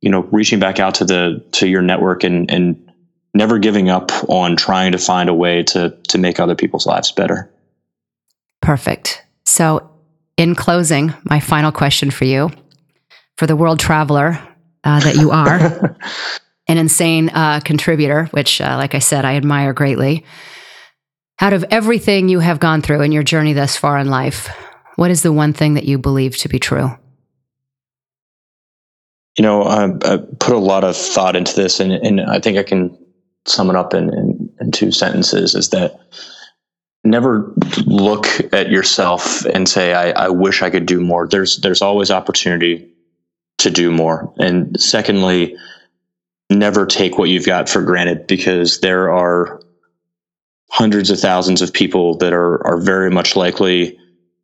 you 0.00 0.10
know, 0.10 0.22
reaching 0.30 0.58
back 0.58 0.78
out 0.78 0.94
to 0.96 1.04
the 1.04 1.44
to 1.52 1.68
your 1.68 1.82
network 1.82 2.24
and 2.24 2.50
and 2.50 2.90
never 3.34 3.58
giving 3.58 3.88
up 3.88 4.10
on 4.28 4.56
trying 4.56 4.92
to 4.92 4.98
find 4.98 5.28
a 5.28 5.34
way 5.34 5.62
to 5.64 5.96
to 6.08 6.18
make 6.18 6.38
other 6.38 6.54
people's 6.54 6.86
lives 6.86 7.10
better. 7.12 7.50
Perfect. 8.60 9.24
So, 9.44 9.90
in 10.42 10.56
closing, 10.56 11.14
my 11.22 11.38
final 11.38 11.70
question 11.70 12.10
for 12.10 12.24
you, 12.24 12.50
for 13.36 13.46
the 13.46 13.54
world 13.54 13.78
traveler 13.78 14.36
uh, 14.82 14.98
that 14.98 15.14
you 15.14 15.30
are, 15.30 15.96
an 16.68 16.78
insane 16.78 17.28
uh, 17.28 17.60
contributor, 17.60 18.24
which, 18.32 18.60
uh, 18.60 18.74
like 18.76 18.96
I 18.96 18.98
said, 18.98 19.24
I 19.24 19.36
admire 19.36 19.72
greatly. 19.72 20.24
Out 21.40 21.52
of 21.52 21.64
everything 21.70 22.28
you 22.28 22.40
have 22.40 22.58
gone 22.58 22.82
through 22.82 23.02
in 23.02 23.12
your 23.12 23.22
journey 23.22 23.52
thus 23.52 23.76
far 23.76 23.98
in 23.98 24.08
life, 24.08 24.48
what 24.96 25.12
is 25.12 25.22
the 25.22 25.32
one 25.32 25.52
thing 25.52 25.74
that 25.74 25.84
you 25.84 25.96
believe 25.96 26.36
to 26.38 26.48
be 26.48 26.58
true? 26.58 26.90
You 29.38 29.42
know, 29.42 29.62
I, 29.62 29.84
I 30.04 30.18
put 30.40 30.54
a 30.54 30.58
lot 30.58 30.82
of 30.82 30.96
thought 30.96 31.36
into 31.36 31.54
this, 31.54 31.78
and, 31.78 31.92
and 31.92 32.20
I 32.20 32.40
think 32.40 32.58
I 32.58 32.64
can 32.64 32.98
sum 33.46 33.70
it 33.70 33.76
up 33.76 33.94
in, 33.94 34.12
in, 34.12 34.50
in 34.60 34.72
two 34.72 34.90
sentences 34.90 35.54
is 35.54 35.70
that 35.70 36.00
never 37.04 37.52
look 37.86 38.26
at 38.52 38.70
yourself 38.70 39.44
and 39.46 39.68
say, 39.68 39.92
I, 39.92 40.26
I 40.26 40.28
wish 40.28 40.62
I 40.62 40.70
could 40.70 40.86
do 40.86 41.00
more. 41.00 41.26
There's, 41.26 41.58
there's 41.58 41.82
always 41.82 42.10
opportunity 42.10 42.92
to 43.58 43.70
do 43.70 43.90
more. 43.90 44.32
And 44.38 44.80
secondly, 44.80 45.56
never 46.50 46.86
take 46.86 47.18
what 47.18 47.28
you've 47.28 47.46
got 47.46 47.68
for 47.68 47.82
granted 47.82 48.26
because 48.26 48.80
there 48.80 49.12
are 49.12 49.60
hundreds 50.70 51.10
of 51.10 51.20
thousands 51.20 51.60
of 51.60 51.72
people 51.72 52.16
that 52.18 52.32
are, 52.32 52.64
are 52.66 52.80
very 52.80 53.10
much 53.10 53.36
likely 53.36 53.98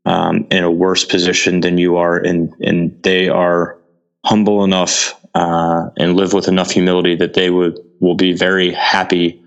um, 0.05 0.47
in 0.51 0.65
a 0.65 0.71
worse 0.71 1.05
position 1.05 1.61
than 1.61 1.79
you 1.79 1.97
are. 1.97 2.17
And, 2.17 2.53
and 2.61 3.03
they 3.03 3.29
are 3.29 3.79
humble 4.25 4.65
enough 4.65 5.15
uh, 5.35 5.91
and 5.97 6.17
live 6.17 6.33
with 6.33 6.49
enough 6.49 6.71
humility 6.71 7.15
that 7.17 7.35
they 7.35 7.51
would 7.51 7.79
will 8.01 8.15
be 8.15 8.33
very 8.33 8.73
happy 8.73 9.43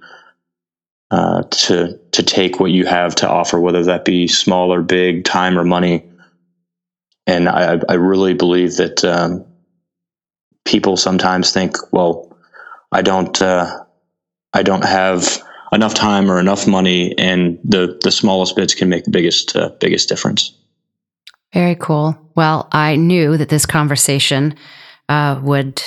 uh, 1.12 1.44
to 1.44 2.00
to 2.12 2.24
take 2.24 2.60
what 2.60 2.72
you 2.72 2.86
have 2.86 3.16
to 3.16 3.30
offer, 3.30 3.60
whether 3.60 3.84
that 3.84 4.06
be 4.06 4.28
small 4.28 4.74
or 4.74 4.82
big, 4.82 5.26
time 5.26 5.58
or 5.60 5.66
money. 5.66 6.06
And 7.28 7.50
I, 7.50 7.80
I 7.88 7.94
really 7.94 8.34
believe 8.34 8.78
that 8.78 9.04
um, 9.04 9.46
people 10.66 10.98
sometimes 10.98 11.52
think, 11.52 11.76
well, 11.92 12.36
I 12.92 13.02
don't, 13.02 13.40
uh, 13.42 13.84
I 14.54 14.64
don't 14.64 14.84
have 14.84 15.42
enough 15.72 15.94
time 15.94 16.32
or 16.32 16.40
enough 16.40 16.66
money, 16.66 17.18
and 17.18 17.60
the 17.64 18.00
the 18.04 18.12
smallest 18.12 18.56
bits 18.56 18.74
can 18.74 18.90
make 18.90 19.04
the 19.04 19.12
biggest 19.12 19.56
uh, 19.56 19.70
biggest 19.80 20.10
difference. 20.10 20.58
Very 21.54 21.76
cool. 21.76 22.18
Well, 22.36 22.70
I 22.72 22.96
knew 22.96 23.36
that 23.38 23.50
this 23.50 23.66
conversation 23.66 24.56
uh, 25.10 25.40
would 25.44 25.84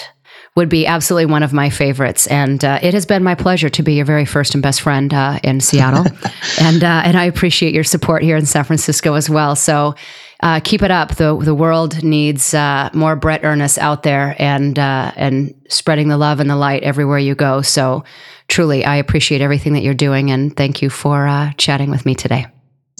would 0.56 0.68
be 0.68 0.86
absolutely 0.86 1.26
one 1.26 1.42
of 1.42 1.52
my 1.52 1.68
favorites. 1.68 2.26
And 2.28 2.64
uh, 2.64 2.78
it 2.80 2.94
has 2.94 3.06
been 3.06 3.24
my 3.24 3.34
pleasure 3.34 3.68
to 3.68 3.82
be 3.82 3.94
your 3.94 4.04
very 4.04 4.24
first 4.24 4.54
and 4.54 4.62
best 4.62 4.82
friend 4.82 5.12
uh, 5.12 5.40
in 5.42 5.60
Seattle, 5.60 6.04
and 6.60 6.84
uh, 6.84 7.02
and 7.04 7.16
I 7.16 7.24
appreciate 7.24 7.74
your 7.74 7.84
support 7.84 8.22
here 8.22 8.36
in 8.36 8.46
San 8.46 8.64
Francisco 8.64 9.14
as 9.14 9.28
well. 9.28 9.56
So. 9.56 9.94
Uh, 10.42 10.60
keep 10.62 10.82
it 10.82 10.90
up. 10.90 11.14
the 11.14 11.34
The 11.38 11.54
world 11.54 12.02
needs 12.02 12.52
uh, 12.52 12.90
more 12.92 13.16
Brett 13.16 13.44
Earnest 13.44 13.78
out 13.78 14.02
there, 14.02 14.36
and 14.38 14.78
uh, 14.78 15.10
and 15.16 15.54
spreading 15.70 16.08
the 16.08 16.18
love 16.18 16.38
and 16.38 16.50
the 16.50 16.56
light 16.56 16.82
everywhere 16.82 17.18
you 17.18 17.34
go. 17.34 17.62
So, 17.62 18.04
truly, 18.48 18.84
I 18.84 18.96
appreciate 18.96 19.40
everything 19.40 19.72
that 19.72 19.82
you're 19.82 19.94
doing, 19.94 20.30
and 20.30 20.54
thank 20.54 20.82
you 20.82 20.90
for 20.90 21.52
chatting 21.56 21.90
with 21.90 22.04
me 22.04 22.14
today. 22.14 22.46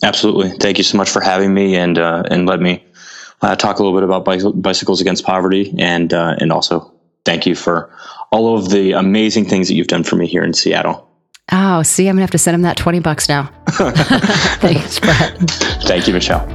Absolutely, 0.03 0.53
thank 0.53 0.79
you 0.79 0.85
so 0.85 0.97
much 0.97 1.11
for 1.11 1.21
having 1.21 1.53
me, 1.53 1.77
and 1.77 1.99
and 1.99 2.47
let 2.47 2.61
me 2.61 2.83
talk 3.43 3.79
a 3.79 3.83
little 3.83 3.99
bit 3.99 4.05
about 4.05 4.25
bicycles 4.63 5.03
against 5.03 5.27
poverty, 5.27 5.75
and 5.79 6.15
and 6.15 6.51
also 6.51 6.94
thank 7.25 7.47
you 7.47 7.55
for 7.55 7.91
all 8.31 8.57
of 8.57 8.71
the 8.71 8.93
amazing 8.93 9.45
things 9.45 9.69
that 9.69 9.75
you've 9.75 9.87
done 9.87 10.05
for 10.05 10.17
me 10.17 10.27
here 10.27 10.43
in 10.43 10.53
Seattle. 10.53 11.09
Oh, 11.53 11.83
see, 11.83 12.09
I'm 12.09 12.17
gonna 12.17 12.23
have 12.23 12.31
to 12.31 12.39
send 12.39 12.55
him 12.55 12.63
that 12.63 12.77
20 12.77 13.01
bucks 13.01 13.29
now. 13.29 13.51
Thanks, 13.69 14.99
Brett. 14.99 15.39
Thank 15.83 16.07
you, 16.07 16.15
Michelle. 16.15 16.47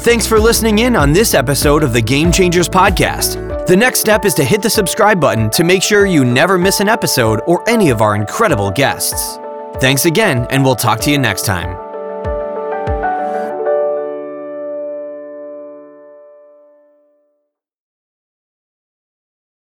Thanks 0.00 0.26
for 0.26 0.38
listening 0.38 0.80
in 0.80 0.96
on 0.96 1.12
this 1.12 1.34
episode 1.34 1.82
of 1.82 1.92
the 1.92 2.02
Game 2.02 2.32
Changers 2.32 2.68
Podcast. 2.68 3.66
The 3.66 3.76
next 3.76 4.00
step 4.00 4.24
is 4.24 4.34
to 4.34 4.44
hit 4.44 4.60
the 4.60 4.70
subscribe 4.70 5.20
button 5.20 5.50
to 5.50 5.64
make 5.64 5.82
sure 5.82 6.04
you 6.04 6.24
never 6.24 6.58
miss 6.58 6.80
an 6.80 6.88
episode 6.88 7.40
or 7.46 7.66
any 7.68 7.90
of 7.90 8.02
our 8.02 8.14
incredible 8.14 8.70
guests. 8.70 9.38
Thanks 9.76 10.04
again, 10.04 10.46
and 10.50 10.64
we'll 10.64 10.76
talk 10.76 11.00
to 11.00 11.10
you 11.10 11.18
next 11.18 11.46
time. 11.46 11.83